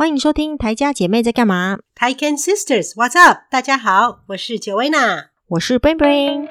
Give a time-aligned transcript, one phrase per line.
[0.00, 3.40] 欢迎收听台家姐妹在干嘛？Taiken Sisters，What's up？
[3.50, 6.48] 大家好，我是 Joanna，我是 Brain Brain。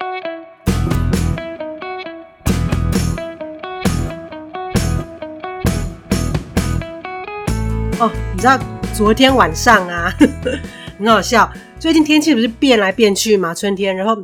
[7.98, 8.56] 哦，你知道
[8.94, 10.14] 昨天晚上啊，
[10.96, 11.52] 很好笑。
[11.80, 14.16] 最近天气不是变来变去嘛，春天，然后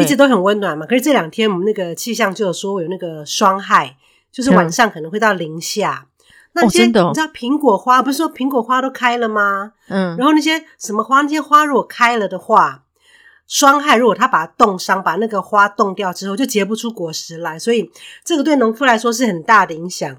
[0.00, 0.84] 一直都很温暖嘛。
[0.84, 3.96] 可是这两天我们那个气象就有说有那个霜害，
[4.32, 6.08] 就是晚上可能会到零下。
[6.56, 9.72] 那些、你知道苹果花不是说苹果花都开了吗？
[9.88, 12.84] 嗯，然后那些什么花，那些花如果开了的话，
[13.48, 17.90] 霜害如果它把它冻伤，把那个花冻掉之后，就结不出果实来，所以
[18.24, 20.16] 这个对农夫来说是很大的影响。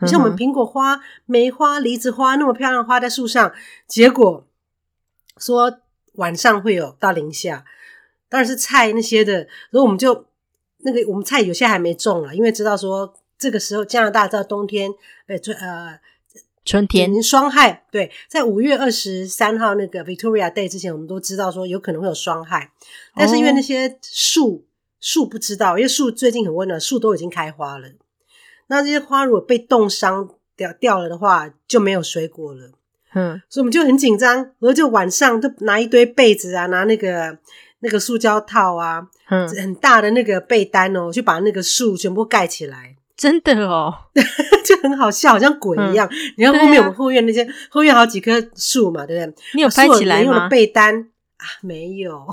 [0.00, 3.52] 嗯、像我们苹果花、梅花、梨子花那么漂亮的花在树上，
[3.86, 4.46] 结果
[5.36, 5.80] 说
[6.14, 7.66] 晚上会有到零下，
[8.30, 10.24] 当然是菜那些的，然后我们就
[10.78, 13.12] 那个我们菜有些还没种了，因为知道说。
[13.38, 14.90] 这个时候，加拿大到冬天，
[15.26, 16.00] 呃，春呃
[16.64, 17.84] 春天霜害。
[17.90, 22.72] 对，在五月二十三号那个 Victoria Day 之前，我们都知道说有可能会有霜害，
[23.14, 24.66] 但是因为那些树
[25.00, 27.88] 树不知道，因为树最近很温暖，树都已经开花了。
[28.66, 32.72] 那这些花如果被冻伤掉掉了的话，就没有水果了。
[33.14, 37.38] 嗯，所以我们就很紧张，然后就晚上就拿一堆被子啊，拿那个
[37.78, 42.95] 那个塑胶套啊，嗯，很大的那个被单哦，去把那个树全部盖起来。
[43.16, 43.94] 真的哦，
[44.64, 46.08] 就很好笑，好像鬼一样。
[46.36, 49.34] 你看后面我们后院那些、啊、后院好几棵树嘛，对不对？
[49.54, 50.22] 你有拍起来吗？
[50.24, 51.08] 用的被单
[51.38, 52.26] 啊，没有，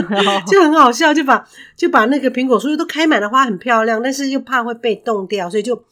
[0.46, 5.82] 就很好笑，就把就把那个苹果树都开满了花，很漂亮，但是又怕会被冻掉，所以就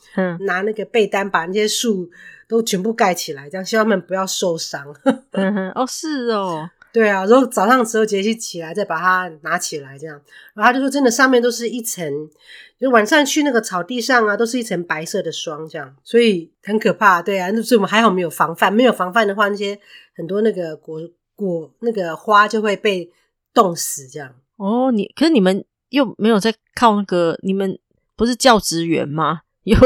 [0.41, 2.11] 拿那个被单把那些树
[2.47, 4.95] 都全部盖起来，这样希望他们不要受伤。
[5.33, 7.27] 嗯哦，是哦，对啊。
[7.27, 10.14] 然后早上时候杰西起来再把它拿起来，这样，
[10.55, 12.31] 然后他就说，真的上面都是一层。
[12.78, 17.51] 就晚上去那个草地上啊，都是一层白色的霜，这样，所以很可怕，对啊。
[17.51, 19.78] 那所以我们还好没有防范，没有防范的话，那些
[20.14, 21.01] 很多那个果
[21.34, 23.11] 果那个花就会被
[23.55, 24.34] 冻死，这样。
[24.56, 27.79] 哦，你可是你们又没有在靠那个，你们
[28.17, 29.42] 不是教职员吗？
[29.64, 29.77] 有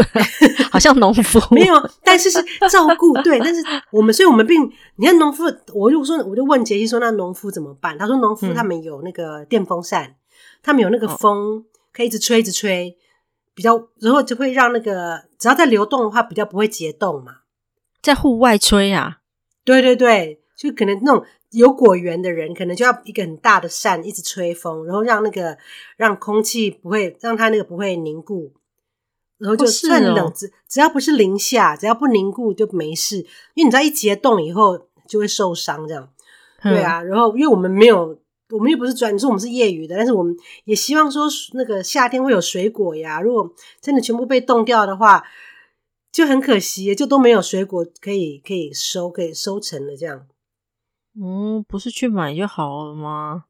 [0.71, 1.75] 好像农夫没有，
[2.05, 2.41] 但是是
[2.71, 4.63] 照顾对，但是我们，所以我们并
[4.97, 5.45] 你看农夫，
[5.75, 7.97] 我就说我就问杰西说，那农夫怎么办？
[7.99, 10.15] 他说农夫他们有那个电风扇，嗯、
[10.63, 11.57] 他们有那个风。
[11.57, 12.97] 哦可以一直吹，一直吹，
[13.55, 17.39] 比较，然后就会让那个只要在流动的话，比较不会结冻嘛。
[18.01, 19.19] 在户外吹啊？
[19.65, 25.59] 对对对，就可能那种有果园的人，可能就要一个很大的扇一直吹风，然后让那个
[25.97, 28.53] 让空气不会让它那个不会凝固，
[29.39, 33.19] 然后就算冷，只、哦哦、只要不是零下，只要不凝固就没事。
[33.55, 36.09] 因为你知道一结冻以后就会受伤，这样。
[36.63, 38.19] 对啊，然后因为我们没有。
[38.51, 40.35] 我们又不是专，你说我们是业余的，但是我们
[40.65, 43.21] 也希望说，那个夏天会有水果呀。
[43.21, 43.47] 如果
[43.79, 45.23] 真的全部被冻掉的话，
[46.11, 50.27] 就很可惜，就都没有水果可以可以收，可以收成了这样。
[51.21, 53.45] 嗯，不是去买就好了吗？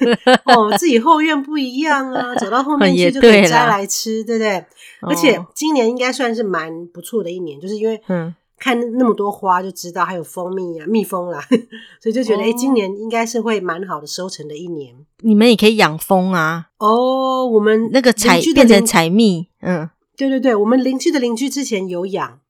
[0.46, 4.58] 哦，自己后院不一样啊，走到后 面去就可以摘来吃，对不对？
[5.00, 8.34] 哦、而且今年应该算是蛮不错的一年，就是因为嗯。
[8.56, 11.44] 看那么多花就知道，还有蜂蜜啊，蜜蜂啦，
[12.00, 14.94] 所以就觉得，哎、哦，今年应该是会蛮好的收成的一年。
[15.18, 16.68] 你们也可以养蜂啊。
[16.78, 22.40] 哦，我们那个采变成采蜜，嗯，对对对，我们邻居的邻居之前有养，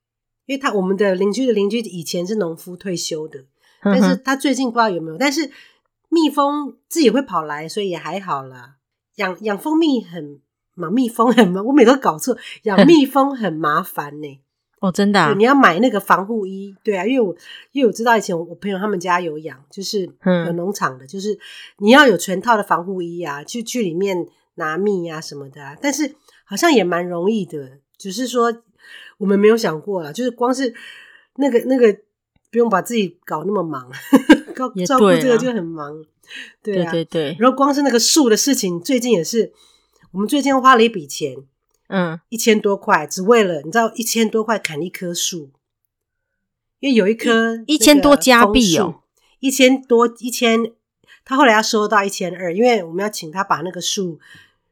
[0.47, 3.45] 因为他我们的邻居的邻居以前是农夫退休的，
[3.85, 5.19] 但是他最近不知道有没有。
[5.19, 5.51] 但是
[6.09, 8.77] 蜜蜂自己会跑来，所以也还好啦。
[9.17, 10.41] 养养蜂蜜很
[10.75, 14.41] 嘛，蜜蜂很嘛，我每次都搞错，养蜜 蜂很麻烦呢、欸。
[14.81, 17.35] 哦，真的、啊，你要买那个防护衣，对啊，因为我
[17.73, 20.05] 因为我知道以前我朋友他们家有养，就是
[20.47, 21.39] 有农场的，嗯、就是
[21.79, 26.15] 你要有全套的防护衣啊，去去里面拿蜜啊什么的啊，但是
[26.45, 28.53] 好像也蛮容易的，只、就是说
[29.17, 30.75] 我们没有想过啦，就是光是
[31.37, 31.97] 那个那个
[32.55, 33.91] 不用把自己搞那么忙，
[34.87, 36.05] 照顾这个就很忙，
[36.63, 39.53] 对啊，对对对，然后光是那个树的事情，最近也是，
[40.13, 41.39] 我们最近花了一笔钱。
[41.89, 45.51] 嗯，一千多块，只为了你知道，一千多块砍一棵树，
[46.79, 49.03] 因为有一棵一千多加币哦，
[49.41, 50.73] 一千多一千，
[51.25, 54.21] 他后来要收到一千二，因为我们要请他把那个树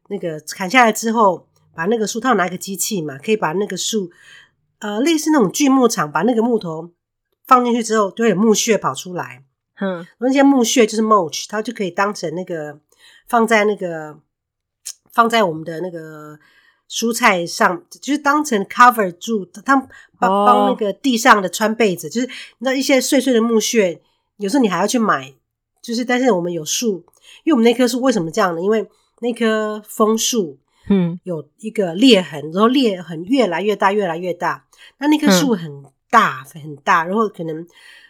[0.07, 1.45] 那个砍下来之后，
[1.75, 4.09] 把那个树，他要拿一个机器嘛，可以把那个树，
[4.79, 6.89] 呃，类似那种锯木厂，把那个木头
[7.45, 9.43] 放进去之后，就会有木屑跑出来，
[9.79, 12.79] 嗯，那些木屑就是 mulch，它就可以当成那个
[13.27, 14.19] 放在那个
[15.11, 16.39] 放在我们的那个。
[16.89, 19.87] 蔬菜上就是当成 cover 住，他们
[20.19, 22.29] 帮帮那个地上的穿被子，就是
[22.59, 23.99] 那一些碎碎的木屑，
[24.37, 25.33] 有时候你还要去买。
[25.81, 27.03] 就是，但是我们有树，
[27.45, 28.61] 因为我们那棵树为什么这样呢？
[28.61, 28.87] 因为
[29.21, 34.67] 那棵枫树，嗯，有一个裂痕，然后裂痕越来越大，越来越大。
[34.99, 37.65] 那那棵树很大很大，然后可能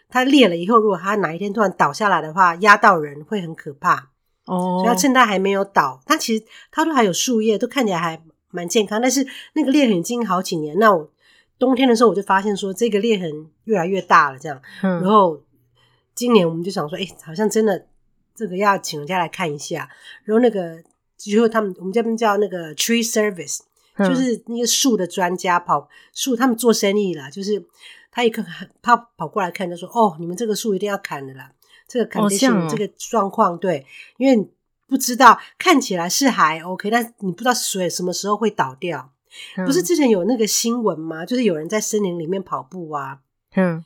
[0.09, 4.09] 它裂了以后，如果它哪一天突然倒下来的话，压到人会很可怕
[4.43, 4.79] 哦。
[4.79, 8.21] 所以要趁它还没有倒，它其实它都还有树叶，都看起来还
[8.51, 9.01] 蛮健康。
[9.01, 11.09] 但是那个裂痕已经好几年，那我
[11.57, 14.61] 冬天的时候我就发现说这个裂痕越来越大了，这样。
[14.81, 15.41] 嗯、然后
[16.13, 17.87] 今年我们就想说，哎，好像真的
[18.35, 19.89] 这个要请人家来看一下。
[20.25, 20.83] 然后那个
[21.17, 23.61] 之后他们我们这边叫那个 tree service。
[23.99, 27.29] 就是那个树的专家跑树，他们做生意啦。
[27.29, 27.63] 就是
[28.11, 28.45] 他一看，
[28.81, 31.51] 他跑过来看，就说：“哦，你们这个树一定要砍的啦，
[31.87, 33.85] 这个砍树、哦、这个状况，对，
[34.17, 34.49] 因为
[34.87, 39.11] 不知道看起来是还 OK，但你不知道水什么时候会倒掉。
[39.57, 41.25] 嗯、不是之前有那个新闻吗？
[41.25, 43.19] 就是有人在森林里面跑步啊，
[43.55, 43.83] 嗯，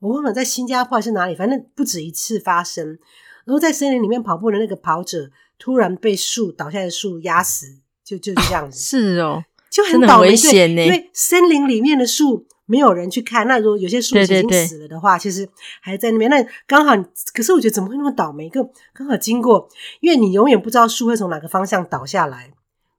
[0.00, 2.98] 我忘了在新加坡还是哪里，反正不止一次发生。
[3.44, 15.48] 然后在森林里面跑步的那个跑者，突然被树倒下的树压死。”就就是这样子， 是哦，就很倒霉，对，因为森林里面的树没有人去看，那如果有些树已经死了的话，其实
[15.80, 16.30] 还在那边。
[16.30, 16.94] 那刚好，
[17.34, 18.48] 可是我觉得怎么会那么倒霉？
[18.48, 19.68] 个刚好经过，
[20.00, 22.50] 因为你永远不知道树会从哪个方向倒下来。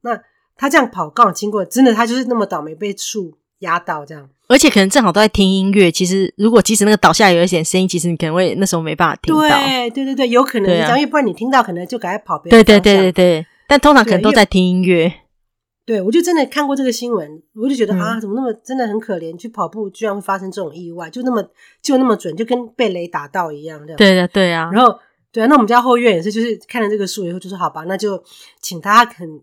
[0.02, 0.20] 那
[0.56, 4.30] 他这样跑刚好经过，真的他就是那么倒霉被树压到这样。
[4.48, 5.92] 而且可能正好都在听音乐。
[5.92, 9.42] 其实如果即使那个倒下有一点声音，其实你可能会那时候没办法听到。
[9.42, 12.38] 对对对对，有可能这样，因为不然你听到可能就赶快跑。
[12.40, 13.48] 对对对对对。
[13.68, 15.12] 但通常可能都在听音乐。
[15.86, 19.38] 对，我就真的看过这个新闻，我就觉得、嗯、啊，怎么那么真的很可怜？
[19.38, 21.48] 去跑步居然会发生这种意外，就那么
[21.80, 23.80] 就那么准，就跟被雷打到一样。
[23.96, 24.72] 对的，对啊。
[24.74, 24.98] 然后
[25.32, 28.24] 对啊，那我们家后院也是，就是看了这个树以后，就说好吧，那就
[28.60, 29.40] 请他肯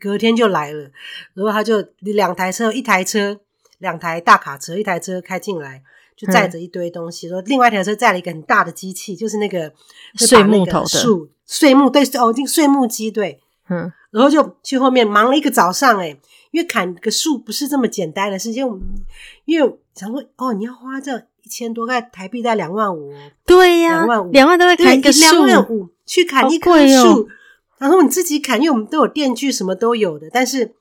[0.00, 0.90] 隔天就来了，
[1.34, 3.38] 然后他就两台车，一台车
[3.78, 5.84] 两台大卡车，一台车开进来，
[6.16, 7.28] 就载着一堆东西。
[7.28, 9.72] 说、嗯、另外一台车载了一个很大的机器，就是那个
[10.16, 13.40] 碎木头的树碎木，对哦，那个碎木机对。
[13.68, 16.08] 嗯，然后就去后面忙了一个早上，哎，
[16.52, 18.64] 因为砍个树不是这么简单的事情，
[19.44, 23.12] 因为想说哦，你要花这一千多块台币，在两万五，
[23.44, 27.28] 对呀，两万五，两万都会砍一个树，两万五去砍一棵树，
[27.78, 30.74] 然后你自己砍，因为我们都有电锯，什么都有的，但是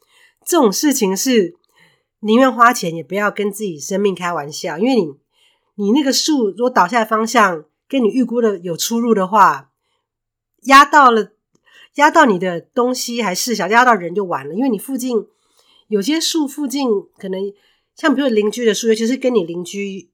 [0.45, 1.55] 这种事情是
[2.19, 5.07] 宁愿花钱也不要跟自己生命开玩笑，因为你
[5.75, 9.71] 你那个树如果倒下的方向跟你预估的有出入的话，
[10.65, 11.31] 压到了。
[11.95, 14.53] 压到你的东西还是小，压到人就完了。
[14.53, 15.25] 因为你附近
[15.87, 17.39] 有些树附近可能
[17.95, 20.09] 像比如邻居的树，尤其是跟你邻居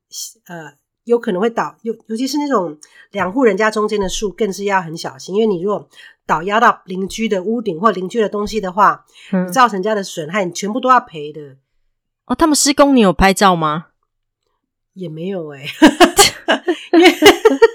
[0.47, 0.73] 呃
[1.05, 2.77] 有可能会倒，尤尤其是那种
[3.11, 5.35] 两户人家中间的树，更是要很小心。
[5.35, 5.89] 因为你如果
[6.27, 11.57] 倒压到邻居的屋顶或邻居的东西的话，嗯，你造成家的损害，你全部都要赔的。
[12.25, 13.87] 哦，他们施工你有拍照吗？
[14.93, 15.67] 也没有哎、欸、
[16.93, 17.15] 因为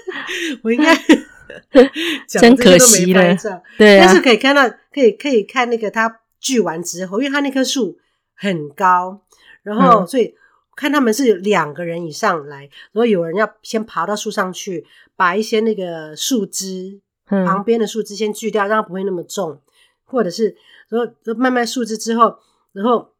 [0.63, 0.95] 我应该。
[2.27, 3.37] 真可惜了，
[3.77, 7.97] 对啊，但是可以看到，可以可以看那个他锯完之后，因为他那棵树
[8.35, 9.21] 很高，
[9.63, 10.35] 然后所以
[10.75, 12.61] 看他们是两个人以上来，
[12.91, 19.61] 然后有人要先爬到树上去，把一些那个树枝旁边的树枝先锯掉，让它不会那么重，
[20.05, 20.55] 或者是
[20.89, 22.37] 然后慢慢树枝之后，
[22.73, 23.13] 然后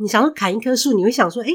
[0.00, 1.48] 你想说砍一棵树，你会想说，哎，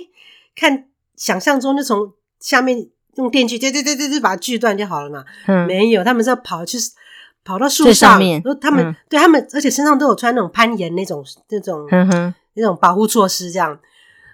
[0.56, 2.90] 看想象中就从下面。
[3.18, 5.26] 用电锯，对对对对对，把它锯断就好了嘛。
[5.48, 6.92] 嗯，没有，他们是要跑，就是
[7.44, 8.20] 跑到树上。
[8.20, 13.80] 然后他们、嗯、对他们，而且身上都有穿那种攀岩那种那种、嗯、那种保护措施，这样。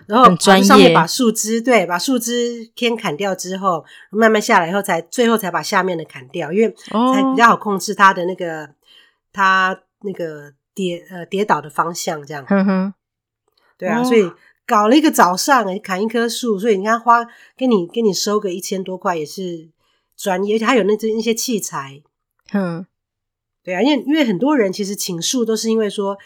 [0.05, 8.69] 然后跑上面把树枝，对，把树枝先砍掉之后，慢慢下来以后才，才最后才把下面的砍掉，因为才比较好控制它的那个
[9.31, 12.45] 它那个跌呃跌倒的方向，这样。
[12.49, 12.93] 嗯哼，
[13.77, 14.29] 对啊，所以。
[14.65, 17.25] 搞了一个早上，诶砍一棵树，所以你看花
[17.57, 19.69] 给你给你收个一千多块也是
[20.15, 22.01] 专业，而且还有那些那些器材，
[22.53, 22.85] 嗯，
[23.61, 26.17] 对啊，因为因为很多人其实请树都是因为说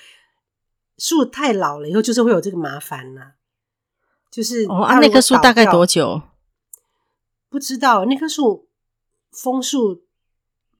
[0.99, 3.31] 树太老了以后就是会有这个麻烦呐，
[4.29, 6.21] 就是哦啊，那棵树大概多久？
[7.49, 8.67] 不知道那棵树
[9.31, 10.03] 枫树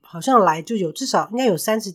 [0.02, 1.92] 好像来就有至少应该有三十，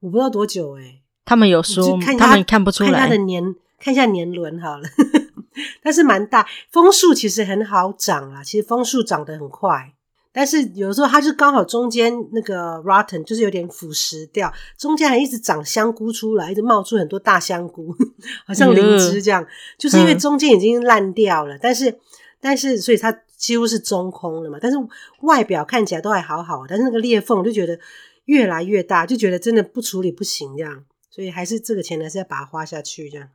[0.00, 3.54] 我不知道多久诶他们有说，他们看不出来看他的年。
[3.78, 4.88] 看一下年轮好了，
[5.82, 6.46] 但是蛮大。
[6.70, 9.92] 枫树其实很好长啦，其实枫树长得很快，
[10.32, 17.94] 但是有时候它就刚好中间那个 rotten 就是有点腐蚀掉，中间还一直长香菇出来，一直冒出很多大香菇，
[18.46, 21.98] 好像灵芝这样，嗯、就是因为中间已经烂掉了，嗯、但是
[22.40, 24.78] 但是所以它几乎是中空了嘛，但是
[25.20, 27.78] 外表看起来都还好好，但是那个裂缝就觉得
[28.24, 33.28] 越来越大，就觉得真的不处理不行这样，所以还是这个钱还是要把它花下去这样。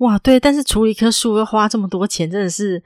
[0.00, 2.82] 哇，对，但是除了一棵树要花这么多钱，真的是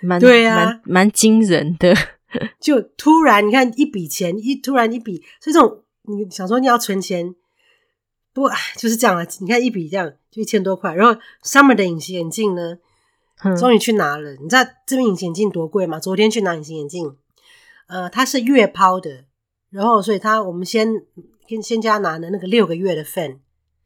[0.00, 1.94] 蛮对啊，蛮蛮惊人的。
[2.58, 7.34] 就突然你看一笔钱，一突然一笔，所以这种你想说你要存钱，
[8.32, 9.26] 不就是这样啊？
[9.40, 12.78] 你看一笔这样就一千多块，然后 Summer 的隐形眼镜呢，
[13.58, 14.32] 终于去拿了。
[14.36, 15.98] 你知道这边隐形眼镜多贵吗？
[15.98, 17.16] 昨天去拿隐形眼镜，
[17.88, 19.24] 呃，它是月抛的，
[19.68, 20.88] 然后所以它我们先
[21.46, 23.40] 先先家拿的那个六个月的份，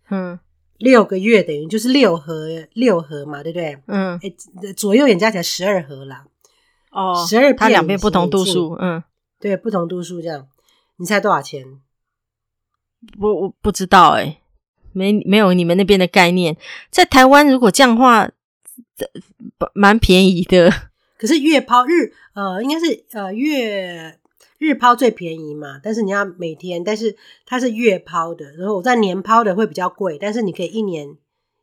[0.08, 0.38] 嗯，
[0.78, 3.78] 六个月等于就是六盒六盒嘛，对不对？
[3.86, 6.26] 嗯，诶，左右眼加起来十二盒啦。
[6.90, 9.02] 哦，十二，它两边不同度数，嗯，
[9.38, 10.48] 对，不同度数这样，
[10.96, 11.64] 你猜多少钱？
[13.18, 14.42] 我我不知道哎、欸，
[14.92, 16.56] 没没有你们那边的概念。
[16.90, 18.30] 在台湾如果这样的话，
[19.74, 20.72] 蛮便宜的。
[21.18, 24.18] 可是月抛日呃，应该是呃月
[24.58, 31.16] 日抛最便宜嘛，但是你要每天，但是它是月抛的，然后我在年抛的会比较贵，但是你可以一年。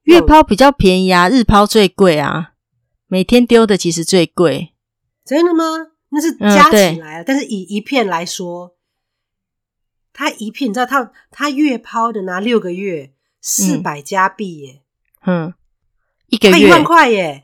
[0.04, 2.54] 月抛比较便宜啊，日抛最贵啊，
[3.08, 4.74] 每天丢的其实最贵。
[5.26, 5.64] 真的吗？
[6.10, 8.76] 那是加起来，嗯、但是以一片来说。
[10.16, 14.84] 它一片，你知道它它月抛的拿六个月四百加币耶，
[15.26, 15.52] 嗯，
[16.28, 17.43] 一个月一万块耶，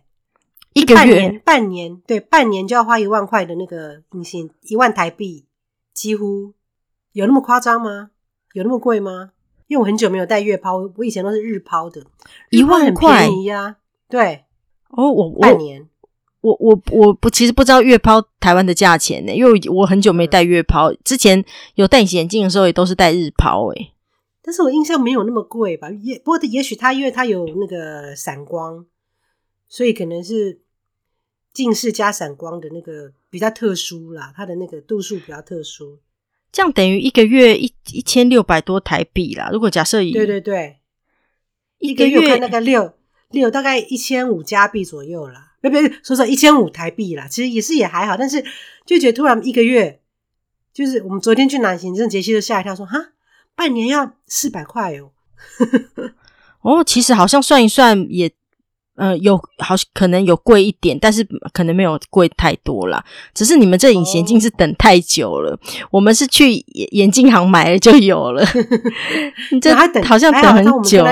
[0.80, 5.46] 一个月半年半年对半年就要花一万块的那个隐形一万台币，
[5.94, 6.54] 几乎
[7.12, 8.12] 有那么夸张吗？
[8.54, 9.32] 有那么贵吗？
[9.68, 12.04] 因为我很久没有戴月抛，我以前都是日抛的，
[12.50, 13.76] 一万块很便宜呀、啊，
[14.10, 14.46] 对，
[14.90, 15.88] 哦，我半年。
[16.42, 21.44] 我我我不其实不知道月抛台湾的价钱呢，因为我很久没戴月抛，之前
[21.76, 23.92] 有戴隐形眼镜的时候也都是戴日抛诶。
[24.42, 25.92] 但是我印象没有那么贵吧？
[25.92, 28.86] 也不过也许它因为它有那个散光，
[29.68, 30.62] 所以可能是
[31.54, 36.00] 近视加散光的那个比较特殊啦，它的那个度数比较特殊。
[36.52, 39.50] 这样等于一个月一一千六百多台币啦。
[39.52, 40.80] 如果假设以对对对，
[41.78, 42.94] 一个月看那个六
[43.30, 45.48] 六大概一千五加币左右啦。
[45.62, 48.42] 别别，说说一千五台币啦，其实也是也还好，但是
[48.86, 50.00] 就觉得突然一个月，
[50.74, 53.10] 就是我们昨天去拿行，真的杰西都吓一跳说，说哈，
[53.56, 55.12] 半年要四百块哦。
[56.64, 58.32] 哦，其实好像算一算也，
[59.00, 63.04] 呃，有好可能有贵一点，但是可能没有贵太多啦。
[63.34, 65.60] 只是你们这隐形眼镜是等太久了，哦、
[65.92, 66.56] 我们是去
[66.92, 68.46] 眼镜行买了就有了。
[69.52, 71.06] 你这还等，好像等很久。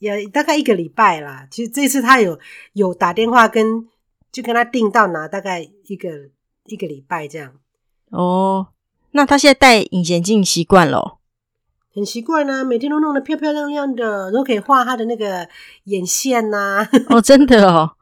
[0.00, 1.46] 也大概一个礼拜啦。
[1.50, 2.38] 其实这次他有
[2.72, 3.86] 有打电话跟
[4.32, 6.08] 就跟他订到拿，大概一个
[6.64, 7.52] 一个礼拜这样。
[8.10, 8.68] 哦，
[9.12, 11.18] 那他现在戴隐形镜习惯了，
[12.00, 15.48] 很奇怪呢，每天都弄得漂漂亮亮的，都可以画他的那个
[15.84, 16.88] 眼线呐、啊。
[17.14, 17.92] 哦，真的哦，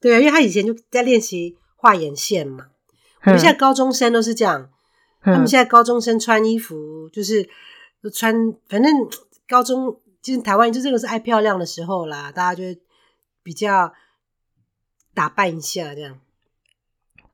[0.00, 2.66] 对啊，因为他以前就在练习画眼线嘛。
[3.24, 4.70] 我们现在高中生都是这样，
[5.22, 7.48] 他们现在高中生穿衣服就是
[8.14, 8.90] 穿，反正
[9.48, 10.00] 高中。
[10.20, 12.78] 就是台湾就这个是爱漂亮的时候啦，大家就
[13.42, 13.94] 比较
[15.14, 16.18] 打扮一下这样。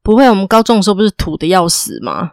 [0.02, 2.32] 不会，我们高中的时候不是土的要死吗？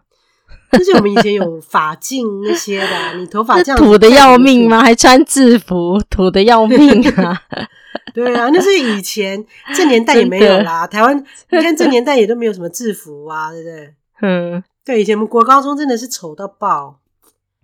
[0.77, 4.81] 就是我们以前有发镜那些的、啊， 你头发这样土的要命吗？
[4.81, 7.41] 还穿制服，土的要命啊！
[8.13, 9.43] 对啊，那是以前
[9.75, 10.87] 这年代也没有啦。
[10.87, 11.17] 台湾
[11.49, 13.93] 你看这年代也都没有什么制服啊，对不对？
[14.21, 16.99] 嗯，对，以前我们国高中真的是丑到爆。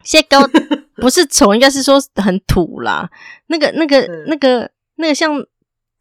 [0.03, 0.47] 现在高
[0.95, 3.09] 不是丑，应该是说很土啦。
[3.47, 5.45] 那个、那个、嗯、那个、那个，像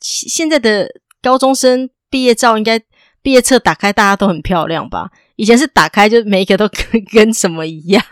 [0.01, 0.89] 现在的
[1.23, 2.81] 高中生毕业照，应该
[3.23, 5.11] 毕业册打开，大家都很漂亮吧？
[5.37, 8.03] 以前是打开就每一个都跟跟什么一样。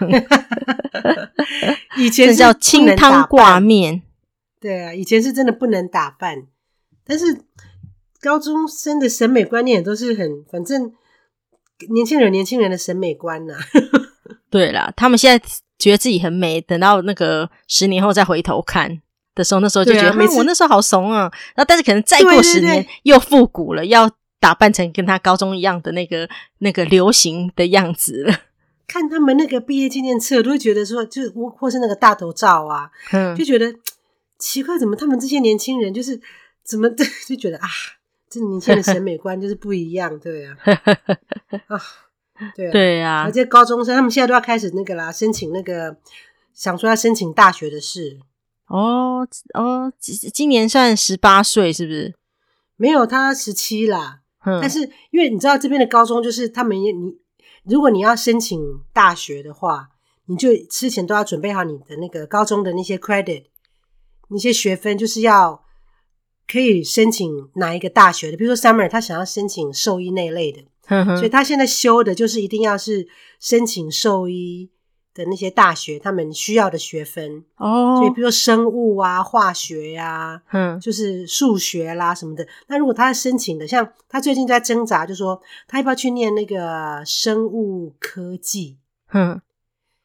[1.99, 4.03] 以前是叫清汤挂面。
[4.61, 6.45] 对啊，以前是真的不能打扮。
[7.05, 7.25] 但是
[8.21, 10.93] 高中生的审美观念也都是很，反正
[11.91, 13.61] 年轻人有年轻人的审美观呐、啊。
[14.49, 15.45] 对啦，他们现在。
[15.77, 19.03] 觉得自己很美，等到那个十年后再回头看
[19.35, 21.23] 的时候，那时候就觉得，啊、我那时候好怂啊。
[21.55, 24.09] 然后，但是可能再过十年又复古了，要
[24.45, 28.41] 打扮成跟他高中一样的那个那个流行的样子了。
[28.87, 33.75] 看他们那个毕业纪念册，都会觉得说，就或或是那个大头照啊，嗯，就觉得
[34.39, 36.21] 奇怪，怎么他们这些年轻人就是
[36.63, 36.91] 怎么
[37.27, 37.67] 就觉得啊，
[38.29, 40.55] 这年轻人审美观就是不一样，对啊，
[41.69, 41.81] 啊。
[42.55, 45.97] 对啊，对啊，而且高中生他们现在都要开始那个啦，申请那个，
[46.53, 48.19] 想说要申请大学的事。
[48.67, 52.15] 哦哦，今今年算十八岁是不是？
[52.77, 54.21] 没有，他十七啦。
[54.45, 56.93] 嗯，但是因为你知道这边的高中就是他们，你
[57.65, 58.61] 如果你要申请
[58.93, 59.89] 大学的话，
[60.27, 63.45] 你就之前都要准备好你的那个高中的那些 credit，
[64.29, 65.65] 那些学分，就是要
[66.47, 68.37] 可以申请哪一个大学的。
[68.37, 70.63] 比如说 Summer，他想要申请兽医那一类的。
[71.17, 73.09] 所以他现在修的就是一定要是
[73.41, 74.71] 申请兽医
[75.15, 77.97] 的那些大学，他们需要的学分哦。
[77.99, 82.47] 所以比如说生物啊、化学呀、啊，嗯，就是数学啦什么的。
[82.67, 88.79] 那如果他申请的，像他最近在挣扎，就说他要不要去念那个生物科技？
[89.13, 89.41] 嗯，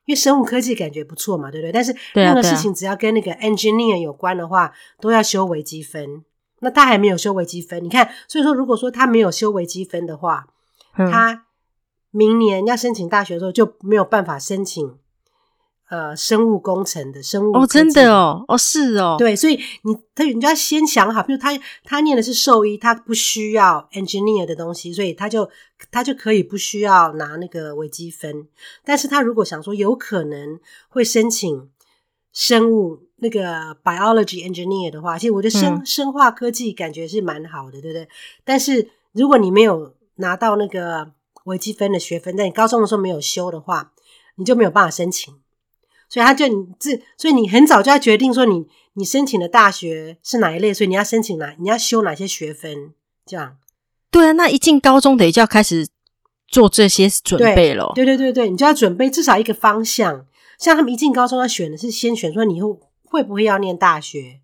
[0.05, 1.71] 因为生物科技感觉不错嘛，对不对？
[1.71, 6.23] 但是任何事情只要跟那个 engineer 有关的话，都要修微积分。
[6.61, 7.83] 那他还没有修微积分。
[7.83, 10.45] 你看，所以说如果说他没有修微积分的话，
[10.97, 11.45] 嗯、他
[12.11, 14.97] 明年要申请大学的时候就没有办法申请。
[15.89, 21.49] 呃，生物工程的生物哦，真的哦，哦是哦，对，所以你他你就要先想好，比如他
[21.83, 25.49] 他念的是兽医，他不需要 engineer 的东西，所以他就
[25.89, 28.47] 他就可以不需要拿那个微积分。
[28.85, 31.67] 但是他如果想说有可能会申请
[32.31, 38.07] 生物那个 biology engineer 的话，其实我觉得生、嗯、生化科技感觉是蛮好的，对不对？
[38.45, 41.13] 但是如果你没有拿到那个
[41.49, 43.91] 微积分的学分，在你高中的时候没有修的话，
[44.35, 45.33] 你就没有办法申请。
[46.07, 52.93] 所以他就你这，所以你很早就要决定说你你申请的大学是哪一类，所以你要申请哪，你要修哪些学分，
[53.25, 53.57] 这样。
[54.09, 55.87] 对啊，那一进高中得就要开始
[56.47, 57.91] 做这些准备了。
[57.93, 60.25] 对对对对，你就要准备至少一个方向。
[60.57, 64.39] 像他们一进高中要选的是先选说你以后会不会要念大学。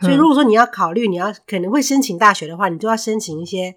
[0.00, 3.76] 所以如果说你要考虑你要可能会申请大学的话，你就要申请一些。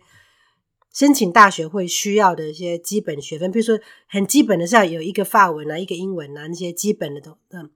[0.94, 7.70] 申请大学会需要的一些基本学分，比如说很基本的是要有一个法文啊，一个英文啊，那些基本的都嗯，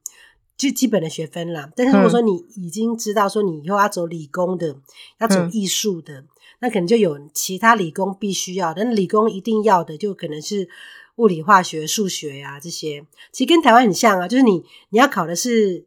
[0.58, 1.70] 就基本的学分啦。
[1.76, 4.76] 但是如果说你已经知道说你以后要走理工的，
[5.20, 6.28] 要走艺术的，嗯，
[6.60, 8.74] 那可能就有其他理工必须要。
[8.74, 10.68] 但理工一定要的就可能是
[11.16, 13.06] 物理、化学、数学呀，啊，这些。
[13.32, 15.86] 其实跟台湾很像啊，就是你你要考的是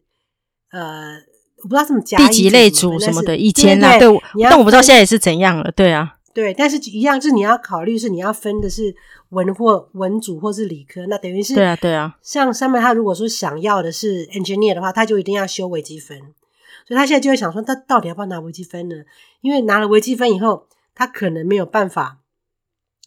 [0.70, 1.18] 呃，
[1.58, 4.08] 我不知道什么甲第几类组什么的，一千啊，对，
[4.44, 6.14] 但我不知道现在也是怎样了，对啊。
[6.38, 8.94] 对，但是一样，是你要考虑是你要分的是
[9.30, 12.16] 文或文组或是理科，那等于是对啊对啊。
[12.22, 16.16] 像上面他如果说想要的是 engineer 的话，他就一定要修微积分，
[16.86, 19.02] 所以他现在就会想说，他到底要不要拿微积分呢？
[19.40, 22.20] 因为拿了微积分以后，他可能没有办法，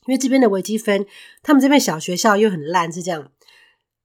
[0.08, 1.06] 因为这边的微积分，
[1.42, 3.32] 他们这边小学校又很烂，是这样。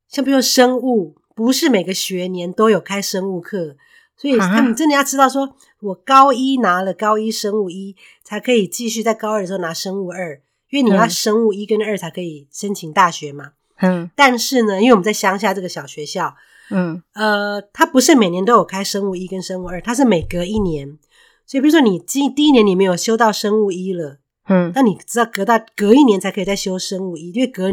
[0.06, 3.75] 像比如说生物，不是每个学年都有开生物课。
[4.16, 7.94] 所以他们真的要知道，说我高一拿了高一生物一，
[8.25, 13.52] 才可以继续在高二的时候拿生物二，因为你要生物一跟二才可以申请大学嘛。
[13.80, 14.11] 嗯。
[14.16, 16.35] 但是呢，因为我们在乡下这个小学校，
[16.70, 20.98] 嗯，呃，它不是每年都有开生物一跟生物二，它是每隔一年。
[21.44, 27.70] 所以，比如说你第第一年你没有修到生物一了，嗯，那你知道隔到隔一年才可以再修生物一，因为隔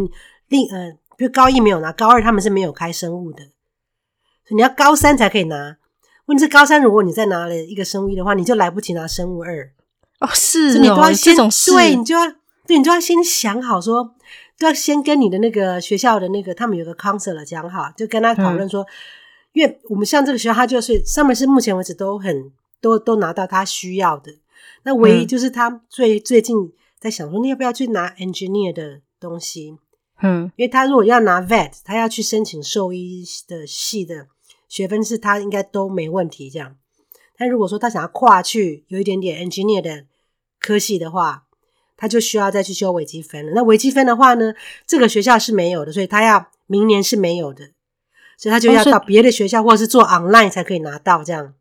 [0.49, 3.45] 另呃，比如高一没有拿，高二他们是没有开生物的，
[4.45, 5.77] 所以你要高三才可以拿。
[6.25, 9.69] 问题是高三，如果你再拿了一个生物一的话，你就来不及拿生物二
[10.19, 10.29] 哦。
[10.33, 12.21] 是哦，你都要先这种事对，你就要
[12.65, 14.15] 对，你就要先想好说，
[14.57, 18.87] 都要先跟你的那个学校的那个他们有个 counselor 讲好，就跟他讨论说，嗯、
[19.53, 24.31] 因为我们像这个学校，他就是上面是目前为止都很都都拿到他需要的，
[24.83, 26.55] 那唯一就是他最、嗯、最近
[26.99, 29.77] 在想说，你要不要去拿 engineer 的东西？
[30.21, 34.27] 嗯，因为他如果要拿 vet，他要去申请兽医的系的。
[34.73, 36.75] 学分是他应该都没问题，这样。
[37.37, 40.05] 但如果说他想要跨去有一点点 engineer 的
[40.59, 41.43] 科系的话，
[41.95, 43.51] 他就需要再去修微积分了。
[43.53, 44.55] 那微积分的话呢，
[44.87, 47.69] 这个学校是没有的，所以他要明年是没有的，
[48.35, 51.53] 所以他就要到别的学校或者是做 online 才可以拿到这样。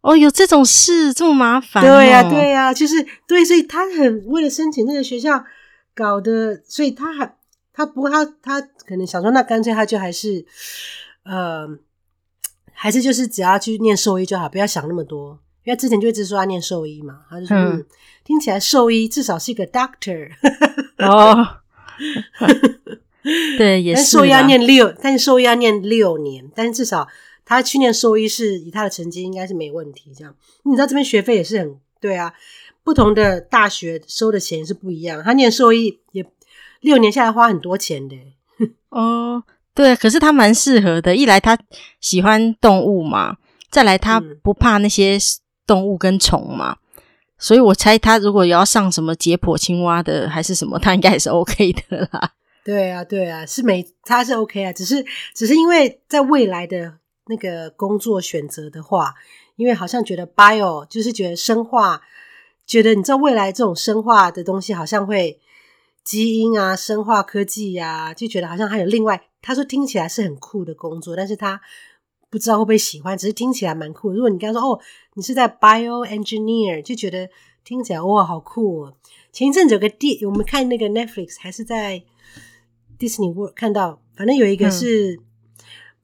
[0.00, 1.84] 哦，有这种事这么麻烦？
[1.84, 5.44] 对呀、啊，对呀、啊，就是对，所以他很为了申请那个学校
[5.94, 7.36] 搞的，所以他还
[7.74, 10.46] 他不过他他可能想说，那干脆他就还是
[11.24, 11.68] 呃。
[12.74, 15.38] 还是就是只要去念兽医就好，不要想那么多。
[15.64, 17.86] 因为之前就一直说要念兽医嘛，他就说嗯，嗯，
[18.22, 20.30] 听起来兽医至少是一个 doctor
[20.98, 21.60] 哦。
[23.56, 24.04] 对，也是。
[24.04, 27.08] 兽医要念六，但是兽医要念六年，但是至少
[27.46, 30.12] 他去念兽医是以他的成绩应该是没问题。
[30.14, 32.34] 这样，你知道这边学费也是很对啊，
[32.82, 35.22] 不同的大学收的钱是不一样。
[35.24, 36.26] 他念兽医也
[36.82, 38.16] 六年下来花很多钱的
[38.90, 39.42] 哦。
[39.74, 41.16] 对，可是他蛮适合的。
[41.16, 41.58] 一来他
[42.00, 43.36] 喜欢动物嘛，
[43.70, 45.18] 再来他不怕那些
[45.66, 47.02] 动物跟虫嘛，嗯、
[47.38, 52.32] 所以我猜他如果要上什么解剖青蛙的还是什么， 他应该也是 OK 的啦。
[52.64, 56.94] 对啊，对啊，是没他是 OK 啊，只是只是因为在未来的
[57.26, 59.12] 那个工作选择的话，
[59.56, 62.00] 因为好像觉得 bio 就是觉得生化，
[62.66, 65.38] 觉得你知道未来这种生化的东西好像会
[66.04, 69.20] 基因啊、生化科技呀、啊，就觉得好像还有另外。
[69.42, 71.60] 他说听起来是很酷的工作，但是他
[72.30, 74.10] 不知道会不会喜欢，只是听起来蛮酷。
[74.12, 74.80] 如果你跟他说哦，
[75.14, 77.28] 你是在 bio engineer，就觉得
[77.64, 78.94] 听起来哇好酷哦。
[79.32, 82.04] 前一阵子有个电，我们看那个 Netflix 还是在
[82.98, 85.14] Disney World 看到，反正有一个是。
[85.14, 85.24] 嗯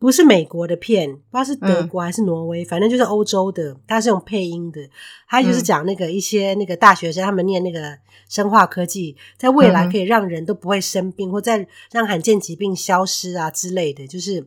[0.01, 4.81] 不是美国的片，不知道是德国还是挪威，嗯、反正就是欧洲的，它是用配音的。
[5.29, 14.47] 它就是讲那个一些那个大学生，他们念那个生化科技，在未来可以让人都不会生病，嗯、或在让罕见疾病消失啊之类的，就是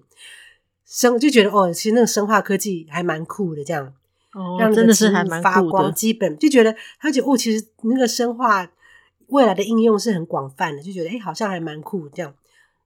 [0.86, 3.94] 生就觉得哦，其实那个生化科技还蛮酷的这样。
[4.34, 5.94] 哦，让真的是还蛮发光。
[5.94, 8.68] 基本就觉得他觉得哦，其实那个生化
[9.28, 12.34] 未来的应用是很广泛的，就觉得哎，好像还蛮酷这样。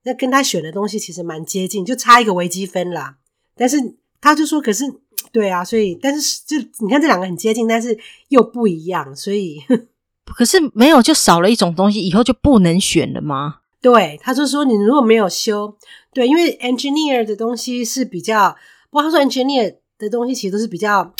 [0.04, 3.18] 那跟他选的东西其实蛮接近，就差一个微积分啦。
[3.54, 4.84] 但是他就说，可是
[5.32, 9.60] 对啊，所以但是就你看这两个很接近，但是又不一样，所以
[10.24, 13.60] 可是没有就少了一种东西，以后就不能选了吗？
[13.80, 15.76] 对，他就说你如果没有修，
[16.12, 18.56] 对，因为 engineer 的东西是比较，
[18.90, 21.14] 不过他说 engineer 的东西其实都是比较，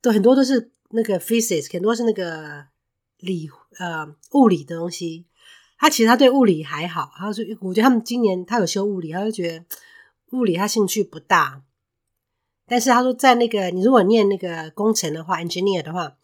[0.00, 2.64] 都很多都是那个 physics，很多是那个
[3.18, 3.48] 理
[3.78, 5.26] 呃物理的东西。
[5.82, 9.64] 他其实他对物理还好，他说我觉得他们今年他有修物理，他就觉得
[10.30, 11.64] 物理他兴趣不大。
[12.68, 16.16] 但是他说在那个你如果念那个工程的话，engineer 的话，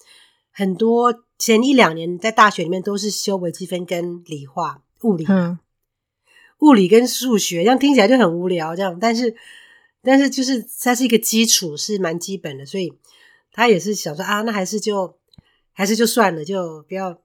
[0.53, 5.59] 很多前一两年在大学里面都是修微积分跟理化物理，嗯，
[6.61, 9.35] 物理跟数学，这样听起来就很无聊，这样，但是
[10.03, 12.97] 但是就是它是一个基础，是蛮基本的，所以
[13.51, 15.19] 他也是想说啊，那还是就
[15.73, 17.23] 还是就算了，就不要就是。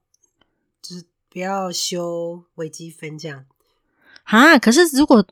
[1.34, 3.44] 不要修微积分这样
[4.22, 4.56] 啊！
[4.56, 5.26] 可是如果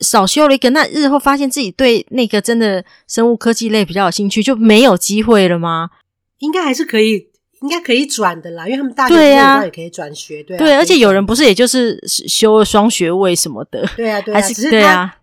[0.00, 5.90] 少修了一个，那日后发现自己对那个真的生物科技类比较有兴趣，就没有机会了吗？
[6.38, 7.28] 应该还是可以，
[7.62, 15.16] 应该可以转的啦，因为他们大学对啊也可以转学，对啊，对，而且有人不是也就是修了双学位什么的，对啊，对啊， 只是他对啊，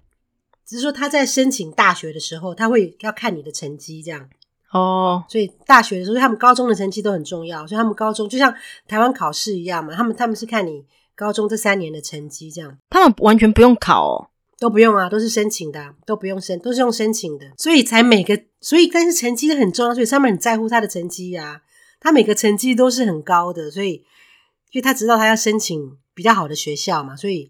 [0.66, 4.28] 只是说他在申请大学的时候，他会要看你的成绩这样。
[4.76, 7.66] 哦，所以大学的时候，他们高中的成绩都很重要。
[7.66, 8.54] 所以他们高中就像
[8.90, 10.84] 台湾考试一样嘛，他们他们是看你
[11.16, 12.78] 高中这三年的成绩这样。
[12.90, 14.28] 他们完全不用考哦，
[14.60, 17.46] 都不用啊，都是申请的啊，都不用申，都是用申请的。
[17.58, 21.62] 所以才每个，所以但是成绩都很重要，所以他们很在乎他的成绩呀。
[22.02, 24.04] 他每个成绩都是很高的，所以，
[24.72, 27.50] 因为他知道他要申请比较好的学校嘛，所以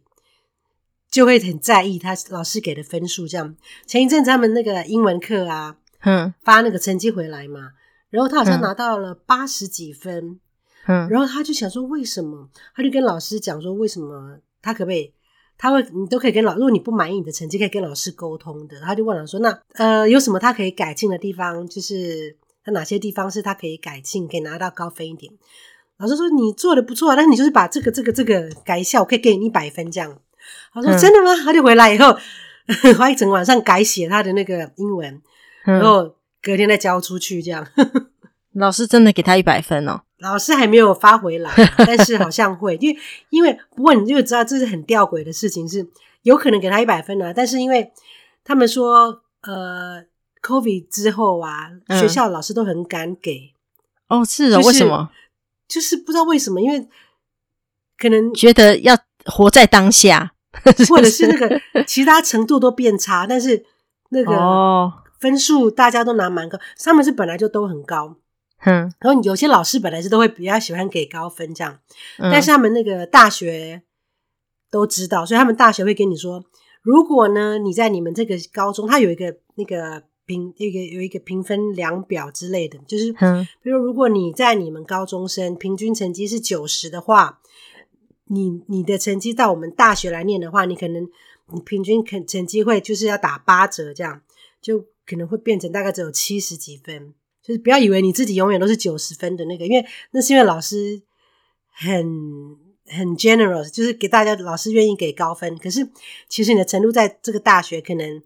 [1.10, 3.28] 就会很在意他老师给的分数。
[3.28, 3.56] 这样，
[3.88, 5.78] 前一阵子他们那个英文课啊。
[6.06, 7.72] 嗯，发那个成绩回来嘛，
[8.10, 10.40] 然后他好像拿到了八十几分，
[10.88, 15.12] 嗯，然后他就想说为什么，他就跟老师讲说为什么他可不可以，
[15.58, 18.80] 他会你都可以跟老，如果你不满意你的成绩，可以跟老师沟通的。
[18.80, 25.34] 他就问老师说，那呃有什么他可以改进的地方，就是他哪些地方是他可以改进，可以拿到高分一点。
[25.98, 30.20] 老师说你做的不错，但是你就是把这个这个这个改一下，我可以给你一百分这样。
[30.74, 31.36] 他说、嗯、真的吗？
[31.44, 32.16] 他就回来以后
[32.98, 35.22] 花一整晚上改写他的那个英文。
[35.66, 37.68] 然后隔天再交出去，这样。
[38.54, 40.04] 老师真的给他一百分哦？
[40.20, 43.00] 老师还没有发回来，但是好像会，因为
[43.30, 45.86] 因为不过你就知道这是很吊诡的事情，是
[46.22, 47.34] 有可能给他一百分啊。
[47.36, 47.92] 但是因为
[48.46, 50.06] 他们说，呃
[50.42, 53.54] ，COVID 之后啊，嗯、学校老师都很敢给。
[54.08, 55.10] 哦，是啊、哦，就是、为什么？
[55.68, 56.88] 就是不知道为什么，因为
[57.98, 60.32] 可能觉得要活在当下，
[60.88, 63.66] 或者是那个其他程度都变差，但是
[64.12, 65.02] 那个哦。
[65.26, 68.16] 分数大家都拿蛮高，他们是本来就都很高，
[68.64, 71.80] 嗯，然后有些老师本来是都会比较喜欢给高分这样，
[72.20, 73.82] 嗯，但是他们那个大学
[74.70, 76.46] 都知道，所以他们大学会跟你说，
[76.84, 87.40] 如果呢你在你们这个高中，他有一个那个评一个有一个评分量表之类的，就是，嗯，比如如果你在你们高中生平均成绩是九十的话，
[88.26, 91.10] 你你的成绩到我们大学来念的话，你可能
[91.52, 94.22] 你平均肯成绩会就是要打八折这样，
[94.62, 94.86] 就。
[95.06, 97.14] 可能会变成大概只有七十几分，
[97.44, 101.04] 就是不要以为你自己永远都是九十分的那个，因为那是因为老师
[101.72, 105.56] 很很 generous，就是给大家老师愿意给高分。
[105.60, 105.88] 可是
[106.28, 108.22] 其实你的程度在这个大学可能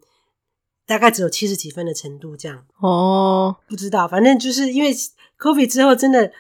[0.86, 2.66] 大概只有七十几分的程度这样。
[2.80, 4.94] 哦，不知道，反正就是因为
[5.38, 6.32] COVID 之后，真的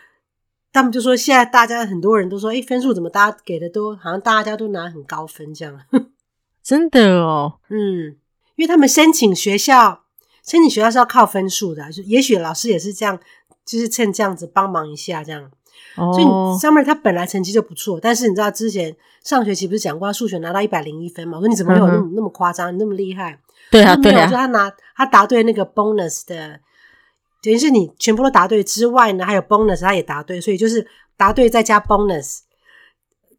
[0.71, 5.82] 他们就说现在大家很多人都说，哎，分数怎么大家给的都好像大家都拿很高分这样。
[6.63, 8.17] 真的哦，嗯，
[8.56, 10.06] 因为他们申请学校。
[10.49, 13.19] 申请学校是要靠分数的，就也许老师也是这样，
[13.63, 15.51] 就是趁这样子帮忙一下这样。
[15.95, 21.38] 哦，所以 Summer 他本来成绩就不错，但是你知道之前上学期不是讲过他数学拿到一百零一分嘛？
[21.38, 23.39] 我说你怎么没有那么、嗯、那么夸张，你那么厉害？
[23.69, 24.27] 对啊，对啊。
[24.27, 26.59] 说他拿他答对那个 bonus 的，
[27.43, 30.85] 等于是你全部都答对之外呢，还有 bonus 他也答对，所以就是
[31.15, 32.39] 答对再加 bonus，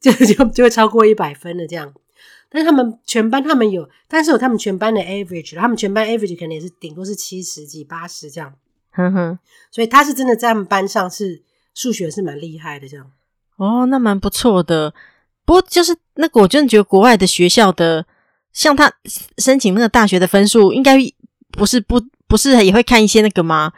[0.01, 1.93] 就就就会超过一百分的这样。
[2.51, 8.53] 但是他们全班，他们有，但是有他们全班的 average，他们全班 average 可能也是顶多是七十几、八十这样。
[8.93, 9.39] 哼哼，
[9.71, 11.43] 所以他是真的在他们班上是
[11.75, 13.07] 数学是蛮厉害的这样。
[13.57, 14.93] 哦，那蛮不错的。
[15.45, 18.05] 不过就是那个，我真的觉得国外的学校的，
[18.53, 18.93] 像他
[19.39, 20.99] 申请那个大学的分数，应该
[21.53, 23.73] 不是不不是也会看一些那个吗？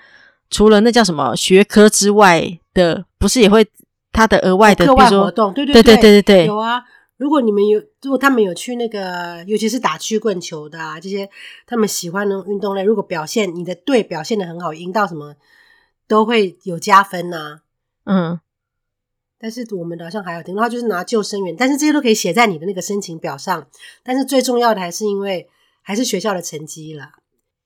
[0.51, 3.67] 除了那叫什么学科之外的，不是也会
[4.13, 5.53] 他的额外的课外活动？
[5.53, 6.83] 对对对对对对对，有啊。
[7.23, 11.31] 如果你们有，如果他们有去那个，尤其是打曲棍球的啊，这些
[11.69, 15.37] 他们喜欢的运动类，如果表现你的队表现的很好，赢到什么
[16.09, 17.63] 都会有加分呐、啊。
[18.07, 18.41] 嗯，
[19.39, 23.69] 但是我们的好像还有，等于话就是拿救生员，但是这些都可以写在你的那个申请表上。
[24.03, 25.49] 但是最重要的还是因为
[25.81, 27.13] 还是学校的成绩啦。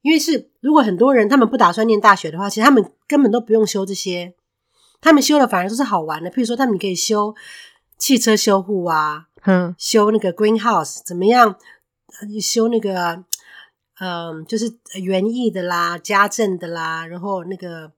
[0.03, 4.35] 因为是如果很多人他们不打算念大学的话，其实他们根本都不用修这些，
[5.01, 6.31] 他们修的反而都是好玩的。
[6.31, 7.35] 譬如说，他们可以修
[7.97, 11.57] 汽车修护啊，嗯，修那个 greenhouse 怎么样？
[12.43, 13.25] 修那个，
[14.01, 17.93] 嗯、就是园艺的啦、家政的啦，然后那个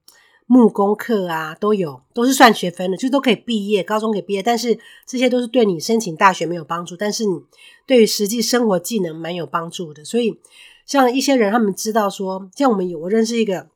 [0.45, 4.43] 木工课啊都有，都是算学分的，就都可以毕业，高中可以毕业。
[4.43, 7.41] 但是这些都是对你申请大学没有帮助，但是你
[7.85, 10.03] 对于实际生活技能蛮有帮助的。
[10.05, 10.39] 所以
[10.85, 13.67] 像一些人，他们知道说，像我们有我认识一个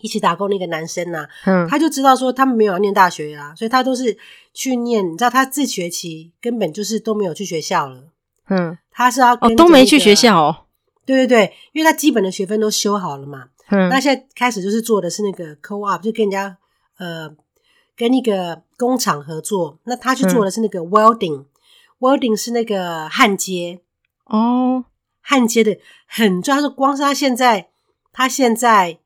[0.00, 4.16] 一起打工那个男生呐、啊，嗯，他就知道说他们没有要念大学啊，所以他都是
[4.52, 8.04] 去念，你知道他这学期根本就是都没有去学校了。
[8.48, 10.64] 嗯，他是要、那个、哦，都没去学校哦。
[11.06, 13.48] 对对对，因为他基本的学分都修好了嘛。
[13.70, 16.56] 嗯，那现在开始就是做的是那个 co-op，就跟人家
[16.98, 17.30] 呃
[17.96, 19.78] 跟那个工厂合作。
[19.84, 23.80] 那他去做的是那个 welding，welding、嗯、是那个焊接
[24.24, 24.84] 哦，
[25.20, 26.60] 焊接的很重要。
[26.60, 27.68] 他说光是他现在，
[28.12, 28.98] 他现在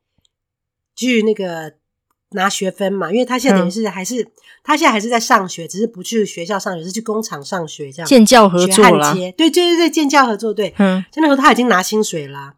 [0.94, 1.74] 去那个。
[2.30, 4.32] 拿学分嘛，因为他现在等于是还是、嗯、
[4.64, 8.08] 他现在还是在上学，只是不去学校上学，是去工厂上学这样。
[8.08, 10.74] 建教合作啦，对对对对，建教合作对。
[10.78, 12.56] 嗯，就那时候他已经拿薪水啦，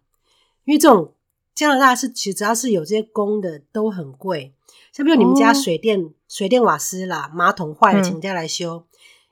[0.65, 1.13] 因为这种
[1.55, 4.55] 加拿大是其实只要是有这些工的都很贵，
[4.95, 8.85] 像比如你们家水电、哦、水电瓦斯啦，马桶坏了请人家来修，嗯、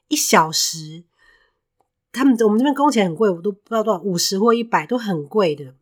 [0.08, 1.04] 一小时，
[2.12, 5.72] 他们我们这边工钱很贵，我都不知道多少，五十或一百都很贵的。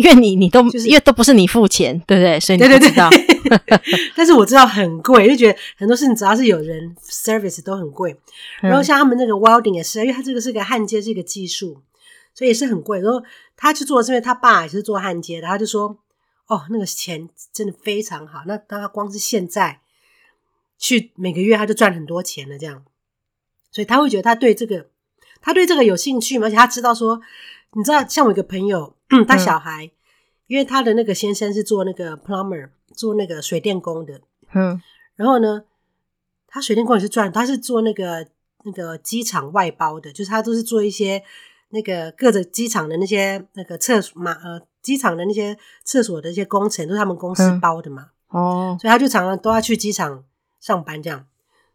[0.00, 2.40] 因为你你都、就是、因为都不是你付钱，对不对？
[2.40, 3.10] 所以你不知道。
[3.10, 3.80] 对对对
[4.16, 8.16] 但是我知道很贵，就觉得很多事情只要是有人 service 都很贵。
[8.62, 11.82] 然后像他们那个 welding 也是，因为他这个是个焊接，是一个技术，
[12.34, 13.00] 所以也是很贵。
[13.00, 13.22] 然后
[13.56, 15.98] 他去做，是因为他爸也是做焊接的，他就说
[16.48, 19.80] ：“哦，那个钱真的非常好。”那他光是现在
[20.78, 22.84] 去每个月他就赚很多钱了，这样。
[23.70, 24.88] 所以他会觉得他对这个
[25.42, 27.20] 他对这个有兴趣嘛，而且他知道说，
[27.74, 28.94] 你知道，像我一个朋友。
[29.12, 29.90] 嗯，他小孩，嗯，
[30.46, 34.20] 因为他的那个先生是做那个 plumber，做那个水电工的。
[34.54, 34.80] 嗯，
[35.16, 35.64] 然后呢，
[36.46, 38.28] 他水电工也是赚，他是做那个
[38.62, 41.24] 那个机场外包的，就是他都是做一些
[41.70, 48.10] 那个各个机场的那些那个厕所嘛，呃，机场的那些厕所的一些工程都是他们公司包的嘛。
[48.28, 50.22] 哦，嗯，所以他就常常都要去机场
[50.60, 51.26] 上班，这样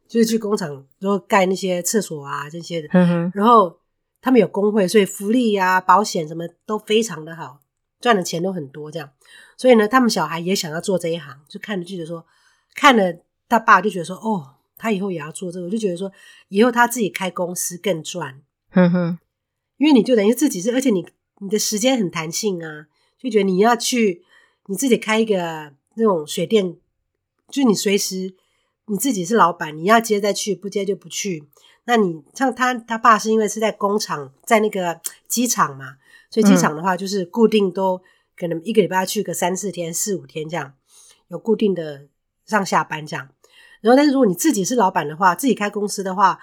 [0.07, 2.87] 就是去工厂，然后盖那些厕所啊这些的。
[3.33, 3.77] 然后。
[4.25, 7.59] 他们有工会，所以福利呀、啊、保险什么都非常的好，
[8.01, 8.89] 赚的钱都很多。
[8.89, 9.11] 这样，
[9.55, 12.25] 所以呢，他们小孩也想要做这一行，就看着记者说，
[12.73, 16.11] 看了他爸就觉得说，哦，他以后也要做这个，就觉得说，
[16.47, 18.41] 以后他自己开公司更赚。
[18.71, 19.19] 哼哼，
[19.77, 21.05] 因为你就等于自己是，而且你
[21.37, 22.87] 你的时间很弹性啊，
[23.19, 24.23] 就觉得你要去
[24.65, 26.75] 你自己开一个那种水电，
[27.47, 28.33] 就你随时
[28.87, 31.47] 你自己是老板，你要接再去，不接就不去。
[31.87, 35.95] 那你像他他爸是因为是在工厂，在那个机场嘛，
[36.31, 38.01] 所以机场的话就是固定都
[38.35, 40.73] 可能一个礼拜要去个三四天、四五天这样，
[41.27, 42.07] 有固定的
[42.45, 43.29] 上下班这样。
[43.81, 46.39] 然后，但是如果你自己是老板的话，自己开公司的话，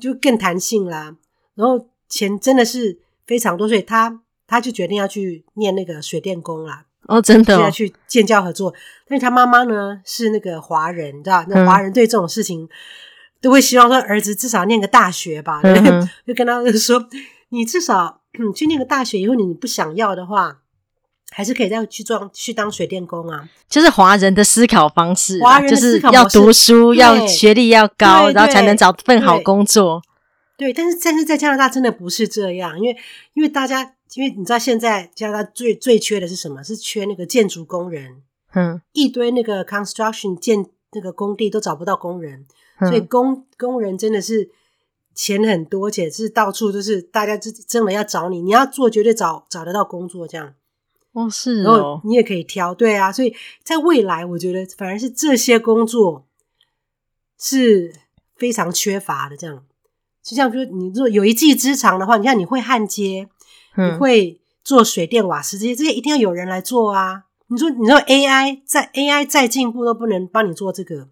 [0.00, 1.14] 就更弹性啦。
[1.54, 6.86] 然后钱真的是非常多，所以他他就决定要去念那个水电工啦。
[7.02, 8.72] 哦，真的、哦，现在去建教合作。
[9.06, 12.64] 但是他妈妈呢是那个华人，你知道，那华人对这种事情。
[12.64, 12.68] 嗯
[13.40, 15.62] 都会希望说儿子至少念个大学吧？
[16.26, 17.08] 就跟他说，
[17.48, 20.58] 你至少嗯去念个大学以后，你不想要的话，
[21.30, 23.48] 还是可以再去做去当水电工啊。
[23.68, 30.02] 就是华人的思考方式，华人就是要读书，要学历要高，然后才能找份好工作。
[30.58, 32.96] 对，但是但是在加拿大真的不是这样，因为
[33.32, 36.62] 因为大家因为你知道现在加拿大最最缺的是什么？
[36.62, 38.22] 是缺那个建筑工人，
[38.54, 42.44] 嗯，一堆那个 construction 建那个工地都找不到工人。
[42.80, 44.50] 所以工工人真的是
[45.14, 50.54] 钱很多，而且是到处都是大家真真的要找你，你要做绝对找找得到工作这样。
[51.12, 53.10] 哦，是哦，然后你也可以挑，对啊。
[53.10, 56.24] 所以在未来，我觉得反而是这些工作
[57.38, 57.92] 是
[58.36, 59.36] 非常缺乏的。
[59.36, 59.64] 这样，
[60.22, 63.28] 就像说，你如果有一技之长的话，你看你会焊接，
[63.76, 67.24] 你会做水电瓦斯这些，这些一定要有人来做啊。
[67.48, 71.08] 你说，你说 AI 在 AI 再进步都不能帮你做这个。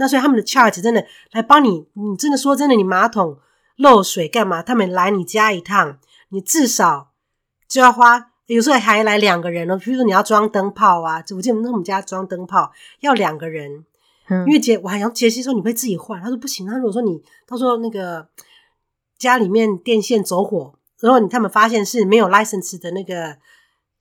[0.00, 3.38] 那所以他们的 charge 真的来帮你，你真的说真的，你马桶
[3.76, 4.62] 漏水干嘛？
[4.62, 5.98] 他们来你家一趟，
[6.30, 7.10] 你至少
[7.68, 9.76] 就要花，有时候还来两个人哦。
[9.76, 13.84] 比如说你要装灯泡啊，我记得那我们家装灯泡要两个人，
[14.30, 16.66] 嗯、因为杰我还要杰西说你会自己换，他说不行。
[16.66, 18.26] 他如果说你到时候那个
[19.18, 23.36] 家里面电线走火，然后你他们发现是没有 license 的那个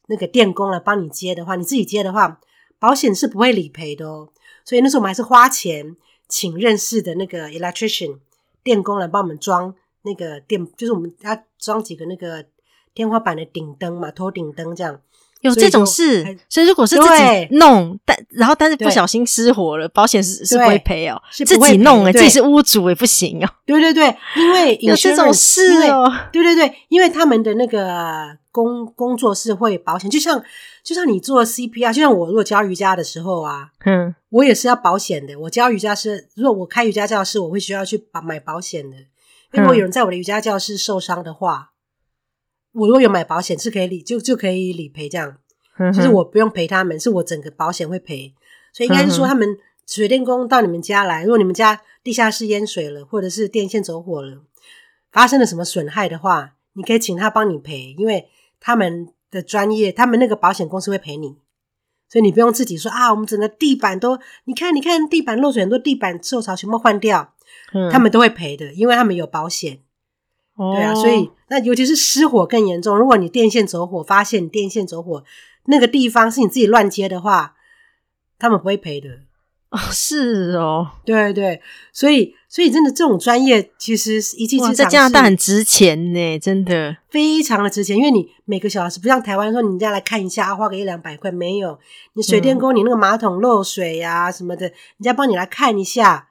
[0.08, 2.40] 那个电工来帮你接的话，你自己接的话。
[2.82, 4.30] 保险是不会理赔的哦。
[4.70, 8.20] 所以那时候我们还是花钱请认识的那个 electrician
[8.62, 12.46] 电工来帮我们装那个电，就是我们要装几个那个
[12.94, 15.02] 天花板的顶灯嘛，头顶灯这样。
[15.42, 21.22] 有这种事，所以如果是自己弄，但然后但是不小心失火了，保险是是不会赔哦。
[21.32, 23.50] 是自己弄诶，自己是屋主也不行哦。
[23.66, 26.12] 对对对，因为 有这种事哦。
[26.32, 30.44] 对对对，因为他们的那个工工作是会保险，就像
[30.84, 35.40] 就像你做 CPR，就像我如果教瑜伽的时候啊，嗯，我也是要保险的。
[35.40, 38.98] 我教瑜伽是，如果我开瑜伽教室，我会需要去保买保险的，
[39.54, 41.70] 因为如果有人在我的瑜伽教室受伤的话。
[42.74, 45.38] 我如果有买保险，是可以理就就可以理赔这样，
[45.92, 48.34] 就是我不用赔他们，是我整个保险会赔，
[48.74, 54.44] 所以应该是说他们水电工到你们家来，如果你们家地下室淹水了，或者是电线走火了，
[55.12, 58.30] 发生了什么损害的话，你可以请他帮你赔，因为
[58.60, 61.38] 他们的专业，他们那个保险公司会赔你，
[62.08, 67.34] 所以你不用自己说啊，我们整个地板都，你看你看地板漏水很多，地板受潮全部换掉，
[67.74, 69.80] 嗯、他们都会赔的，因为他们有保险。
[70.60, 72.98] 对啊，所以那尤其是失火更严重。
[72.98, 75.24] 如果你电线走火，发现你电线走火
[75.66, 77.56] 那个地方是你自己乱接的话，
[78.38, 79.10] 他们不会赔的。
[79.70, 81.62] 哦，是哦，对对，
[81.94, 87.96] 所以所以真的这种专业其实一技之长，在加拿大很值钱呢，真的非常的值钱。
[87.96, 91.78] 因为你每个小时不像台湾说，你人家来看一下，花个一两百块没有。
[92.14, 96.30] 你水电工，你那个马桶漏水呀、啊、什么的，人家帮你来看一下，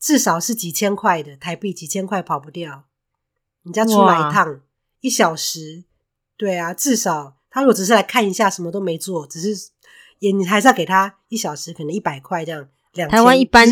[0.00, 2.82] 至少是几千块的台币，几千块跑不掉。
[3.64, 4.60] 你家出来一趟
[5.00, 5.84] 一小时，
[6.36, 9.70] 对啊，至少他如果只是来看一下，什么都没做，只是
[10.18, 12.68] 也你还是要给他一小时，可能一百块这样。
[12.94, 13.66] 两，台湾一般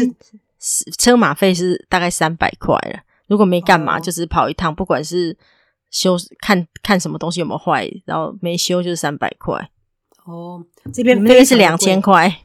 [0.99, 5.37] 车马费是大概三百块了，如果没干嘛，哦、就只是跑一趟，不管是
[5.91, 9.71] 修看看什么东西有没有坏，然后没修就是三百块。
[10.25, 12.45] 哦，这边那边是两千块。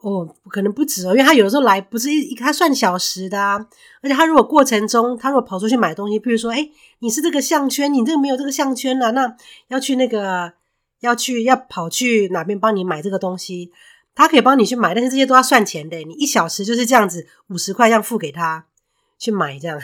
[0.00, 3.58] 哦，可能不止哦，因为他有的时候来不是一，他算小时的啊，
[4.00, 6.68] 而且他如果过程中，他如果跑出去买东西，譬如说，哎，
[7.00, 10.52] 你是这个项圈，你这个没有这个项圈了，那要去那个
[11.00, 13.72] 要去要跑去哪边帮你买这个东西，
[14.14, 18.66] 他可以帮你去买，但是这些都要算钱的，你一小时就是这样子五十块这样付给他
[19.18, 19.80] 去买，这样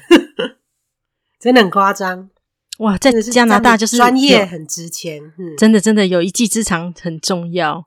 [1.41, 2.31] 真的很夸张
[2.79, 7.85] 哇，在加拿大就是专业很值钱，嗯，真的真的有一技之长很重要。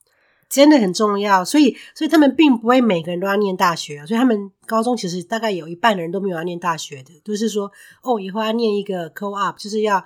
[0.50, 7.70] 真的很重要，所以所以他们并不会每个人都要念大学啊，所以他们高中其实大概有一半的人都没有要念大学的，都、就是说
[8.02, 10.02] 哦，以后要念一个 co-op，就是要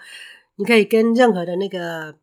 [0.56, 2.15] 你可以跟任何的那个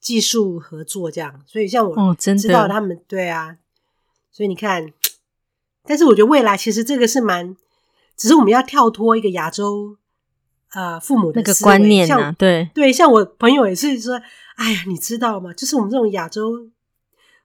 [0.00, 1.42] 技术合作这样。
[1.46, 3.58] 所以像我哦，真的知道他们对啊，
[4.32, 4.90] 所以你看，
[5.84, 7.54] 但是我觉得未来其实这个是蛮，
[8.16, 9.98] 只是我们要跳脱一个亚洲
[10.68, 14.18] 啊、呃、父母的那个观念对对，像我朋友也是说，
[14.56, 15.52] 哎呀，你知道吗？
[15.52, 16.70] 就是我们这种亚洲。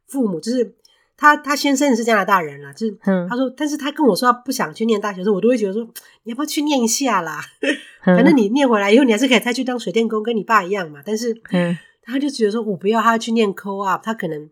[0.08, 0.76] 父母就是
[1.18, 2.98] 他，他先生是加拿大人啦，就是
[3.30, 5.84] 他说，但是他跟我说他不想去念大学的时候，我都会觉得说，
[6.24, 7.42] 你要不要去念一下啦？
[8.04, 11.02] 反正你念回来以后，你还是可以再去当水电工，跟你爸一样嘛。
[11.06, 11.34] 但是，
[12.04, 14.50] 他就觉得说我不要，他要去念 co-op，他可能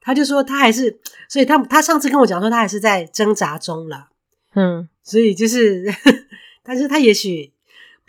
[0.00, 4.08] 他就说他还是，所以他他上次跟我讲说他还是在挣扎中了，
[4.54, 5.84] 嗯，所以就是，
[6.64, 7.52] 但是他也许。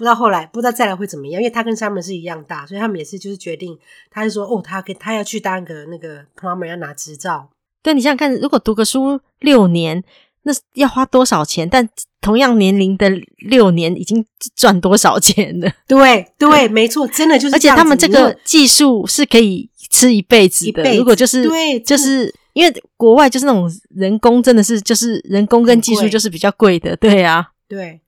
[0.01, 3.77] 不知道后来不知道再来会怎么样，因为他跟他们是一样大，所以他们也是就是决定，
[4.09, 7.47] 他就说哦，他跟他要去当个那个 plumber 要拿执照。
[7.83, 10.03] 对，你想想看，如果读个书六年，
[10.41, 11.69] 那要花多少钱？
[11.69, 11.87] 但
[12.19, 15.71] 同样年龄的六年，已经赚多少钱了？
[15.87, 17.55] 对对，没错，真的就是。
[17.55, 20.97] 而且他们这个技术是可以吃一辈子的。
[20.97, 26.97] 如果就是对，就是因为国外就是那种人工，真的是就是人工跟技术就是比较贵的。
[26.97, 28.01] 对啊，对。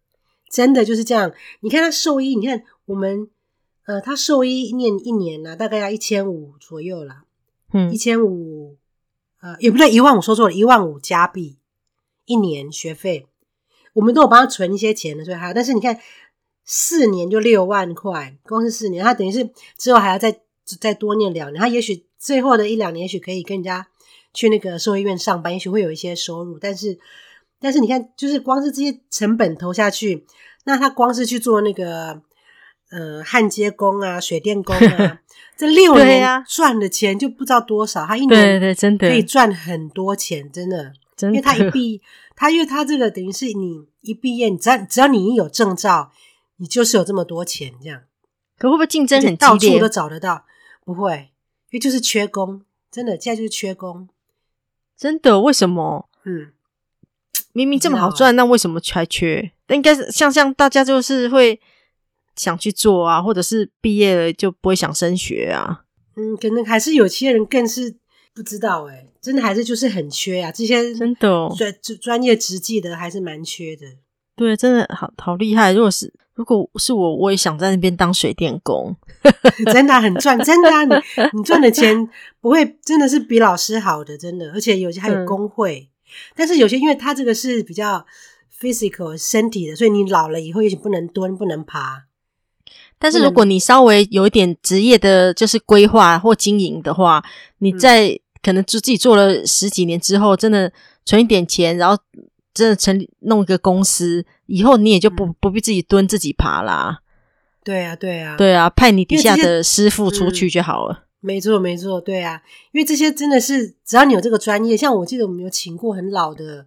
[0.53, 3.27] 真的就是这样，你看他兽医，你看我们，
[3.87, 7.23] 呃，他兽医念一年呢、啊，大概要一千五左右啦，
[7.73, 8.77] 嗯，一千五，
[9.41, 11.57] 呃，也不对，一万五说错了，一万五加币
[12.25, 13.25] 一年学费，
[13.93, 15.99] 我们都有帮他存一些钱的，所以还，但是你看
[16.63, 20.41] 四年就六万块，光是四年，他等于是之后还要再
[20.79, 23.87] 再多念两年，他也许最后的一两年，也许可以跟人家
[24.35, 26.99] 去那个兽医院上班，也许会有一些收入，但是。
[27.59, 30.25] 但是你看，就是光是这些成本投下去，
[30.65, 32.21] 那他光是去做那个
[32.89, 35.21] 呃焊接工啊、水电工啊，
[35.57, 38.05] 这六年赚的钱就不知道多少。
[38.05, 41.37] 他一年对真的可以赚很多钱，真的，真的。
[41.37, 42.01] 因为他一毕，
[42.35, 46.11] 他因为他这个等于是你一毕业，你只要只要你一有证照，
[46.57, 48.01] 你就是有这么多钱这样。
[48.57, 49.37] 可会不会竞争很激烈？
[49.37, 50.45] 到处都找得到？
[50.85, 51.31] 不会，
[51.71, 52.61] 因为就是缺工，
[52.91, 54.07] 真的，现在就是缺工。
[54.97, 55.41] 真的？
[55.41, 56.07] 为什么？
[56.23, 56.53] 嗯。
[57.53, 59.51] 明明这么好赚，那为什么还缺？
[59.69, 61.59] 应该是像像大家就是会
[62.35, 65.83] 想去做啊，或者是毕业了就不会想升学啊。
[66.15, 67.95] 嗯，可能还是有些人更是
[68.35, 73.85] 不知道哎、欸，真的还是就是很缺啊，这些真的专专业职技的还是蛮缺的。
[74.35, 75.71] 对，真的好好厉害。
[75.73, 78.95] 如果是如果是我，我也想在那边当水电工，
[79.71, 80.95] 真的很赚， 真的啊，你
[81.33, 82.09] 你赚的钱
[82.41, 85.92] 不会真的是比老师好的，真的，而且有些还有工会，嗯、
[86.35, 88.05] 但是有些因为它这个是比较
[88.59, 92.05] physical 身体的，所以你老了以后也许不能蹲，不能爬。
[92.97, 97.23] 但是如果你稍微有一点职业的，就是规划或经营的话，
[97.57, 100.71] 你在、嗯、可能就自己做了十几年之后，真的
[101.03, 102.01] 存一点钱，然后
[102.53, 106.99] 真的成立弄一个公司，以后你也就不、嗯、不必自己蹲自己爬啦。
[107.65, 111.03] 对啊，对啊，对啊，派你底下的师傅出去就好了。
[111.23, 116.65] 嗯、没错，没错，对啊，因为这些真的是只要你有这个专业，像我记得我们有请过很老的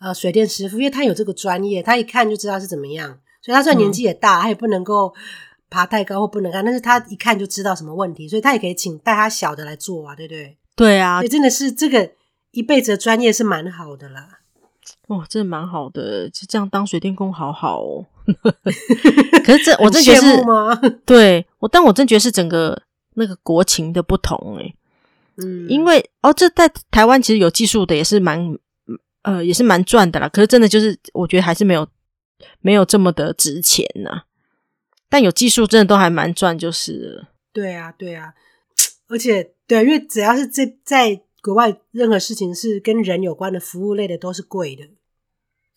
[0.00, 5.14] 呃水电师傅，因为他有这个专业，他一看就知道是怎么样，所以他虽然年纪也大，嗯、他也不能够。
[5.68, 10.56] 爬太高或不能干，但是他一看就知道什么问题，所以他也可以请带他小的来做啊，对不对？
[10.76, 12.12] 对啊，真的是这个
[12.52, 14.28] 一辈子的专业是蛮好的啦。
[15.08, 18.06] 哇，真的蛮好的，就这样当水电工好好哦。
[19.44, 20.80] 可是这我真觉得是吗？
[21.04, 22.80] 对我，但我真觉得是整个
[23.16, 24.74] 那个国情的不同诶。
[25.36, 28.56] 嗯，因为哦，这在台湾其实有技术的也是蛮
[29.22, 30.28] 呃也是蛮赚的啦。
[30.28, 31.86] 可是真的就是我觉得还是没有
[32.60, 34.24] 没有这么的值钱呐、啊。
[35.08, 37.28] 但有技术真的都还蛮赚，就是了。
[37.52, 38.34] 对啊，对啊，
[39.08, 44.84] 而且对啊，因为只要是这在国外，任何事情是跟人有关的服务类的都是贵的。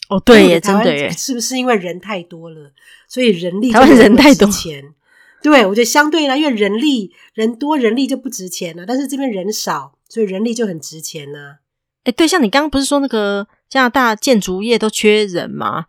[0.07, 2.71] 哦，对耶，真的耶，是不是因为人太多了，
[3.07, 4.95] 所以人力台湾人太多钱？
[5.41, 8.85] 对，我觉得相对呢，因为人力人多，人力就不值钱了。
[8.85, 11.57] 但是这边人少，所以人力就很值钱呢。
[12.03, 15.85] 哎，对，像你刚刚不是说那个加拿大建筑业都缺人吗？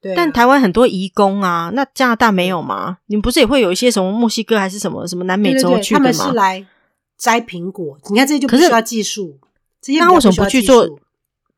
[0.00, 2.98] 对啊、但台湾很多移工啊，那加拿大没有吗？
[3.06, 6.06] 你们不是也会有一些什么墨西哥还是什么什么南美洲去的吗？
[6.06, 6.66] 对对对，他们是来
[7.16, 9.38] 摘苹果，你看这些就不需要技术。
[9.98, 10.98] 那为什么不去做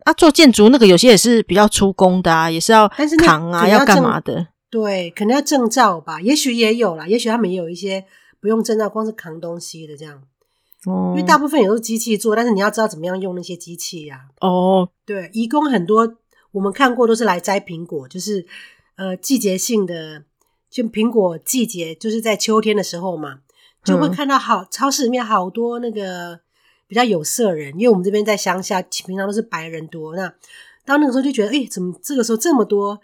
[0.05, 0.13] 啊？
[0.13, 2.89] 做建筑那个有些也是比较出工的啊，也是要
[3.25, 4.49] 扛啊，要干嘛的？
[4.77, 6.21] 对，可能要证照吧。
[6.21, 8.05] 也许也有啦，也许他们也有一些
[8.41, 10.23] 不用证照，光是扛东西的这样。
[10.85, 14.47] 哦，因为大部分也都是机器做，但是你要知道怎么样用那些机器呀、啊。
[14.47, 16.17] 哦，对，移工很多。
[16.53, 18.47] 我们看过都是来摘苹果，就是
[18.97, 20.25] 呃季节性的，
[20.69, 23.41] 就苹果季节就是在秋天的时候嘛，
[23.83, 26.41] 就会看到好、嗯、超市里面好多那个
[26.87, 30.15] 比较有色人，因为我们这边在乡下，平常都是白人多。
[30.15, 30.29] 那
[30.85, 33.01] 到那个时候就觉得，哎、欸，怎么这个时候这么多？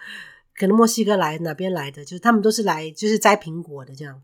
[0.59, 2.05] 可能墨西哥来哪边来的？
[2.05, 4.17] 就是他们都是来就是摘苹果的这样。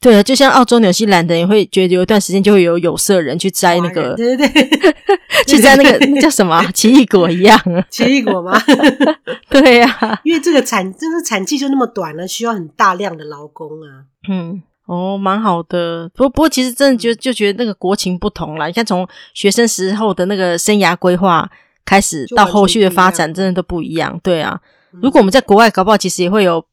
[0.00, 4.94] 对啊，就像澳洲、纽西兰的也会觉得有一段时间就会有有色人去摘那个，对对对，
[5.46, 8.58] 去摘那个那叫什么奇异果一样，奇异果吗？
[9.50, 14.08] 对呀、啊， 因为这个产真的产季就那么短了，需要很大量的劳工啊。
[14.26, 16.08] 嗯，哦，蛮好的。
[16.14, 18.68] 不过不过，其实真的就就觉得那个国情不同啦。
[18.68, 21.46] 你看，从学生时候的那个生涯规划
[21.84, 24.18] 开始，到后续的发展，真的都不一样。
[24.22, 24.58] 对啊，
[24.90, 26.64] 如果我们在国外搞不好，其实也会有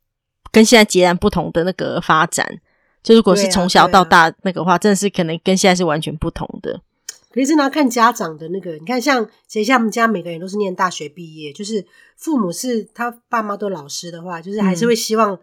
[0.51, 2.59] 跟现在截然不同的那个发展。
[3.03, 6.81] 就如果是从小到大那个话，真的是可能跟现在是完全不同的。
[7.31, 15.37] 可是呢，看家长的那个，你看像谁像我们家每个人都是念大学毕业，就是父母是他爸妈都老师的话，就是还是会希望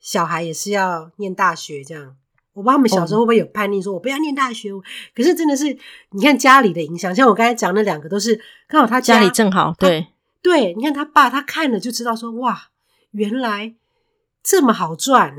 [0.00, 2.04] 小孩也是要念大学这样。
[2.04, 2.16] 嗯、
[2.54, 4.72] 我不知道他们小时候会不会有叛逆，说我不要念大学。
[4.72, 4.80] 哦、
[5.14, 5.64] 可是真的是，
[6.12, 10.06] 你看家里的影响，像我刚才讲那两个都是刚好他家，家里正好对
[10.42, 12.68] 对，你看他爸他看了就知道说哇，
[13.10, 13.74] 原来
[14.42, 15.36] 这么好赚。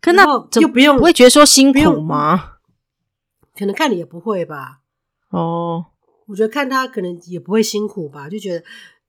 [0.00, 2.56] 可那就不用不会觉得说辛苦吗？
[3.56, 4.80] 可能看你也不会吧。
[5.30, 5.86] 哦，
[6.26, 8.64] 我觉得看他可能也不会辛苦吧，就觉得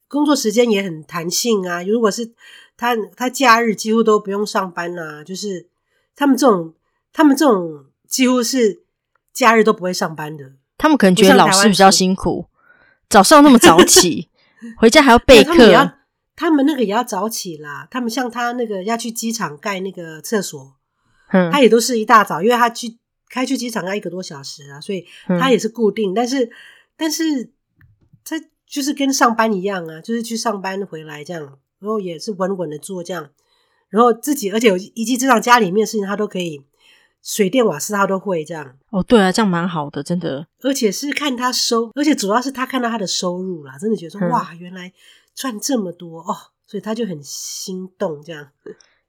[0.07, 1.84] 工作时间也很弹性啊。
[1.84, 2.34] 如果是
[2.78, 5.67] 他他假日几乎都不用上班啊，就是
[6.15, 6.73] 他们这种
[7.11, 8.84] 他们这种几乎是
[9.34, 10.53] 假日都不会上班的。
[10.78, 12.45] 他们可能觉得老师比较辛苦，
[13.09, 14.30] 早上那么早起，
[14.78, 15.53] 回家还要备课。
[16.36, 17.88] 他们那个也要早起啦。
[17.89, 20.76] 他们像他那个要去机场盖那个厕所。
[21.30, 22.97] 嗯、他也都是一大早，因为他去
[23.30, 26.12] 开去机场要一个多小时啊，所以他也是固定。
[26.12, 26.49] 嗯、但是，
[26.95, 27.51] 但是
[28.24, 31.41] 他就是跟上班一样啊，就是去上班回来这样，
[31.80, 33.32] 然后也是稳稳的做这样，
[33.89, 36.62] 然后自己而且有一技之长，家里面的事情他都可以，
[37.26, 38.78] 水电瓦斯他都会这样。
[38.91, 40.45] 哦，对啊，这样蛮好的，真的。
[40.61, 44.93] 而且是看他收，而且主要是他看到他的收入啦，真的觉得说、嗯、哇，原来
[45.34, 46.36] 赚这么多哦，
[46.67, 48.49] 所以他就很心动这样。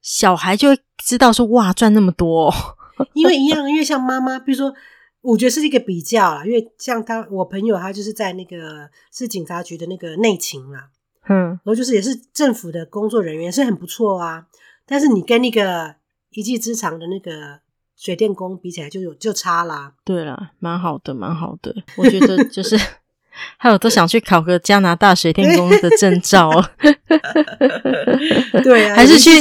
[0.01, 2.51] 小孩就会知道说哇，赚那么多，
[3.13, 4.73] 因为一样，因为像妈妈，比如说，
[5.21, 6.43] 我觉得是一个比较啦。
[6.43, 10.89] 因为像他，我朋友他就是在那个是警察局的那个内勤啦，
[11.29, 14.47] 嗯，然后就是也是政府的工作人员，是很不错啊。
[14.87, 15.95] 但是你跟那个
[16.31, 17.59] 一技之长的那个
[17.97, 19.93] 水电工比起来就有就差啦。
[20.05, 21.73] 对啦，蛮好的，蛮好的。
[21.97, 22.79] 我觉得就是
[23.57, 26.49] 还有都想去考个加拿大水电工的证照。
[28.63, 29.31] 对啊，还是去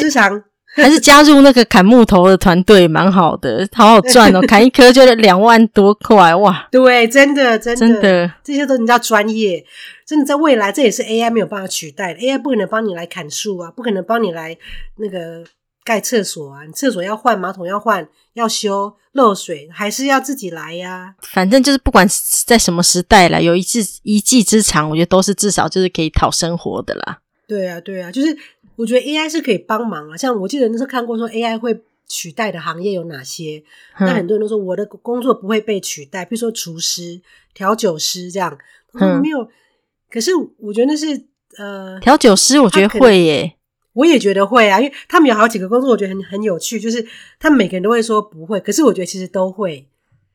[0.75, 4.43] 还是加入那个砍木头的团队，蛮好的，好好赚哦！
[4.47, 6.69] 砍一棵就两万多块，哇！
[6.71, 9.65] 对，真的，真的，真的，这些都人家专业，
[10.07, 12.21] 真的在未来，这也是 AI 没有办法取代的。
[12.21, 14.55] AI 不可能帮你来砍树啊，不可能帮你来
[14.97, 15.43] 那个
[15.87, 21.15] 盖厕所啊，你厕所要换，马桶要换，要修漏水，还是要自己来呀。
[21.23, 22.07] 反正就是不管
[22.45, 27.21] 在什么时代啦，有一技一技之长，我觉得都是至少就是可以讨生活的啦。
[27.47, 28.37] 对啊，对啊，就是。
[28.77, 33.65] 我觉得 AI 是可以帮忙啊，像我记得那时候看过说 AI 会取代的行业有哪些，
[33.99, 37.19] 嗯、那很多人都说我的工作不会被取代，比如说厨师、
[37.55, 38.59] 调酒师这样。
[38.93, 39.49] 嗯没有，嗯、
[40.11, 41.07] 可是我觉得那是
[41.57, 43.56] 呃，调酒师我觉得会耶，
[43.97, 47.05] 我也觉得会啊，因为他们有好几个工作，我觉得很很有趣，就是
[47.41, 49.89] 他们每个人都会说不会，可是我觉得其实都会。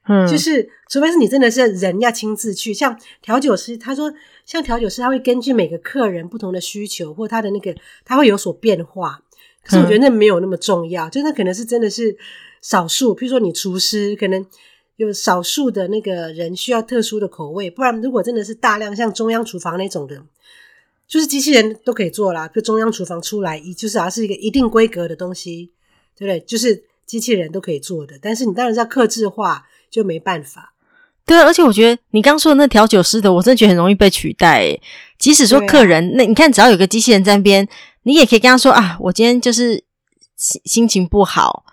[0.08, 4.12] 嗯，就是除非是你真的是人要亲自去，像调酒师，他说
[4.48, 9.22] 像调酒师，他会根据每个客人不同的需求或他的那个，他会有所变化。
[9.64, 12.18] 可是我觉得那没有那么重要，嗯、就那可能是真的是
[12.62, 13.16] 少数。
[13.16, 14.44] 譬如说你厨师，可能
[14.96, 20.20] 有少数的那个人需要特殊的口味，不然如果真的是大量像中央厨房那种的，
[21.12, 22.48] 就是机器人都可以做啦。
[22.48, 25.74] 就中央厨房出来，就是还是一个一定规格的东西，
[26.18, 26.40] 对不对？
[26.48, 29.68] 就是机器人都可以做的，但是你当然是要克制化。
[29.92, 30.74] 就没办法，
[31.26, 34.80] 对啊，而且我觉得你刚说的那调酒师的，我真的觉得很容易被取代。
[35.20, 37.68] 即使说客人，啊、那你看，只要有个机器人在那边，
[38.04, 39.84] 你也可以跟他说啊，我今天就是
[40.38, 41.66] 心心情不好。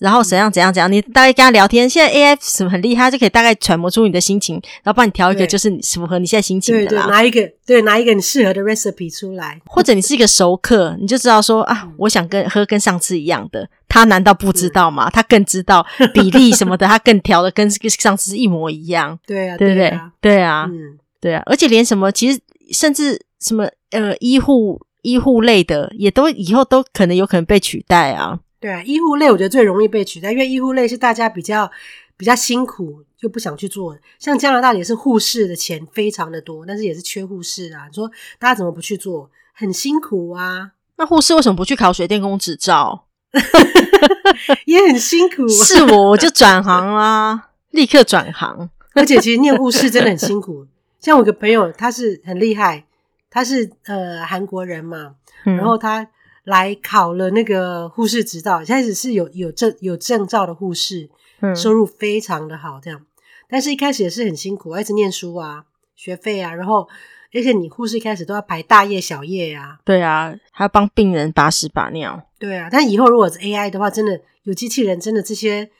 [0.00, 1.88] 然后怎样怎样怎样，你大概跟他聊天。
[1.88, 6.88] 现在 AI 什么很厉害，就可以大概揣摩出你的心情，然后帮你调一个就是符合你现在心情的啦。
[6.88, 9.60] 对对，拿一个对，拿一个你适合的 recipe 出来。
[9.66, 13.68] 或者你是一个熟客，你就知道说啊，我想跟喝跟上次一样的。
[13.88, 15.10] 他难道不知道吗？
[15.10, 15.84] 他更知道
[16.14, 19.18] 比例什么的， 他更调的跟上次一模一样。
[19.26, 20.00] 对啊，对不对？
[20.20, 21.42] 对啊，嗯，对啊。
[21.44, 22.40] 而且连什么，其实
[22.72, 28.38] 甚至什么呃，医护医护类的，也都以后都可能有可能被取代啊。
[28.60, 31.70] 对啊，医护类我觉得最容易被取代，因为医护类是大家比较
[32.18, 33.96] 比较辛苦，就不想去做。
[34.18, 37.86] 像加拿大也是护士的钱非常的多，但是也是缺护士啊。
[37.88, 39.30] 你说大家怎么不去做？
[39.54, 40.72] 很辛苦啊。
[40.96, 43.06] 那护士为什么不去考水电工执照？
[44.66, 45.48] 也很辛苦啊。
[45.64, 48.68] 是我我就 转行啦，立刻转行。
[48.94, 50.66] 而且其实念护士真的很辛苦。
[50.98, 52.84] 像我一个朋友，他是很厉害，
[53.30, 55.14] 他是呃韩国人嘛，
[55.46, 56.06] 嗯、然后他。
[56.44, 61.10] 来考了那个护士执照，开始是有有证有证照的护士，
[61.40, 63.04] 嗯，收入非常的好，这样。
[63.48, 65.64] 但是一开始也是很辛苦，一直念书啊，
[65.94, 66.88] 学费啊，然后
[67.34, 72.68] 而且你护士一开始都要排大夜小夜呀，啊，对啊，还要帮病人把屎把尿，对啊。
[72.70, 75.70] 但以后如果是 AI 的话，真的有机器人，真的这些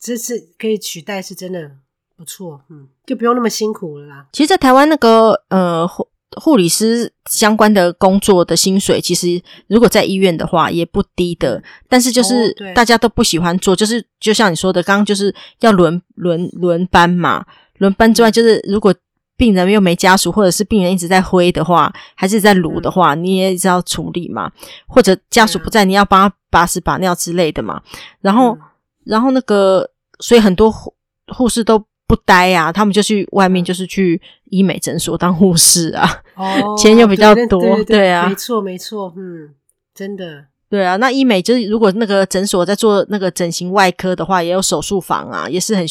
[0.00, 1.72] 这是可以取代，是真的
[2.16, 4.26] 不错，嗯，就不用那么辛苦了啦。
[4.32, 5.88] 其实，在台湾那个呃。
[6.36, 17.46] 护理师相关的工作的薪水，其实如果在医院的话也不低的，但是就是大家都不喜欢做，就是就像你说的，刚刚就是要轮轮轮班嘛，
[17.78, 18.94] 轮班之外，就是如果
[19.36, 24.52] 病人又没家属，或者是病人一直在挥的话，还是在撸的话，你也要处理嘛，
[24.86, 27.82] 或者家属不在，你要帮他把屎把尿之类的嘛，
[28.20, 28.56] 然后
[29.04, 30.94] 然后那个，所以很多护
[31.28, 31.82] 护士都。
[32.08, 39.50] 不待啊，他们就去外面，就是去医美诊所当护士啊，哦， 钱又比较多，对，对，对，对啊，没错没错，嗯，
[39.94, 45.84] 真的，对啊，那医美就是如果那个诊所在做那个整形外科的话，也有手术房啊，也是很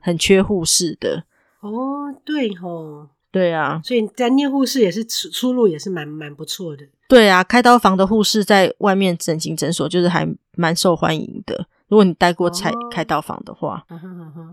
[0.00, 1.22] 很缺护士的。
[1.60, 6.82] 哦，对吼，对啊，所以在念护士也是出出路也是蛮蛮不错的。
[7.08, 11.66] 对啊，开刀房的护士在外面整形诊所就是还蛮受欢迎的。
[11.92, 14.00] 如果你待过开开刀房的话，哦、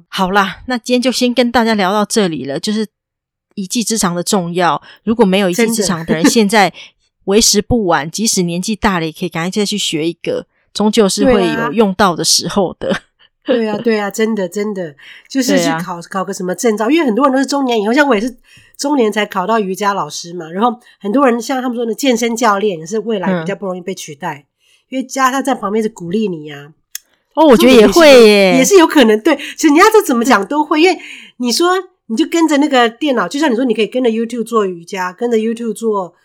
[0.09, 2.59] 好啦，那今天就先跟大家聊到这里了。
[2.59, 2.85] 就是
[3.55, 6.73] 一技之长的重要，如果没有一技之长的人，现在
[7.23, 12.93] 为时不晚，即使年纪大了，也可以赶快再去学一个，终究是会有用到的时候的。
[13.45, 14.93] 对啊， 对啊，真的真的，
[15.29, 18.37] 就是去考、啊、考个什么证照，因为很多人都是中年以后，像我也是
[18.77, 20.51] 中年才考到瑜伽老师嘛。
[20.51, 24.45] 然后很多人像他们说的健身教练，也是未来比较不容易被取代，嗯、
[24.89, 26.78] 因为加上在旁边是鼓励你呀、啊。
[27.35, 29.19] 哦，我觉得也会耶，也是有可能。
[29.21, 30.99] 对，其实你要这怎么讲都会，因为
[31.37, 31.69] 你说
[32.07, 36.15] 你就跟着那个电脑，就像你说，你可以跟着 YouTube 做瑜伽，跟着 YouTube 做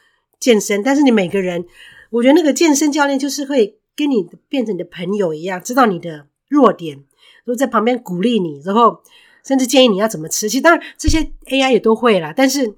[0.41, 1.65] 健身，但是你每个人，
[2.11, 6.97] 我觉得那个健身教练就是会跟你变成你的朋友一样，知道你的弱点，
[7.45, 9.01] 然后在旁边鼓励你，然后
[9.47, 10.49] 甚至建议你要怎么吃。
[10.49, 12.75] 其实当然这些 AI 也都会啦，但是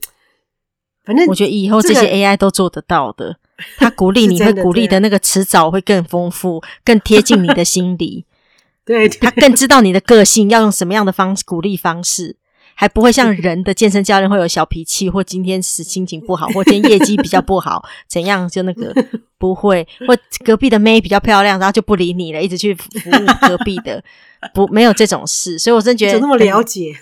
[1.04, 3.38] 反正我觉得以后这些 AI 都做得到的。
[3.78, 8.24] 他鼓励你会鼓励的那个迟早会更丰富，更贴近你的心理。
[8.84, 12.36] 对，对，他更知道你的个性要用什么样的方式鼓励方式。
[12.78, 18.94] 还不会像人的健身教练会有小脾气，或今天是心情不好， 或今天业绩比较不好，怎样就那个
[19.38, 24.04] 不会，或隔壁的妹比较漂亮，然后就不理你了，一直去服务隔壁的，
[24.52, 26.92] 不没有这种事，所以我真觉得怎么那么了解？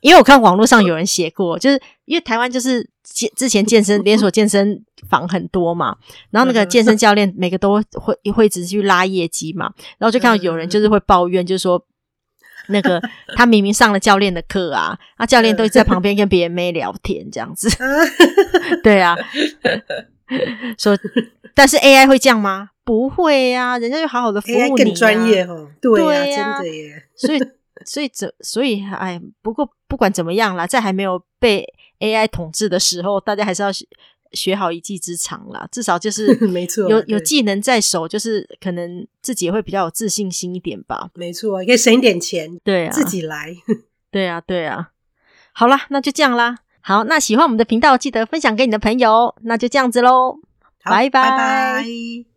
[0.00, 5.96] 因为我看网络上有人写过，就是因为台湾就是健之前健身连锁健身房很多嘛，
[6.30, 11.84] 然后那个健身教练每个都会 会一直去拉业绩嘛，然后就看到有人就是会抱怨，就是说。
[12.68, 13.02] 那个
[13.34, 17.68] 他明明上了教练的课啊，啊教练都在旁边跟别人妹聊天这样子，
[18.84, 19.16] 对啊，
[20.78, 20.96] 说
[21.52, 22.68] 但是 AI 会这样吗？
[22.84, 27.40] 不会呀、啊，人家就好好的服务你、啊，更专业哦，对呀、真的耶，所以
[27.84, 31.66] 所以这所以哎，不过不管怎么样啦，在还没有被
[32.00, 33.70] AI 统治的时候，大家还是要。
[34.32, 41.10] 学好一技之长啦，至少就是 没错，有有技能在手，就是可能自己也会比较有自信心一点吧。
[41.14, 43.52] 没错，可以省一点钱，对啊，自己来，
[44.12, 44.90] 对啊，对啊。
[45.52, 46.58] 好啦，那就这样啦。
[46.80, 49.34] 好，那喜欢我们的频道，记得分享给你的朋友。
[49.42, 50.38] 那就这样子喽，
[50.84, 51.28] 拜拜。
[51.28, 51.84] 拜拜。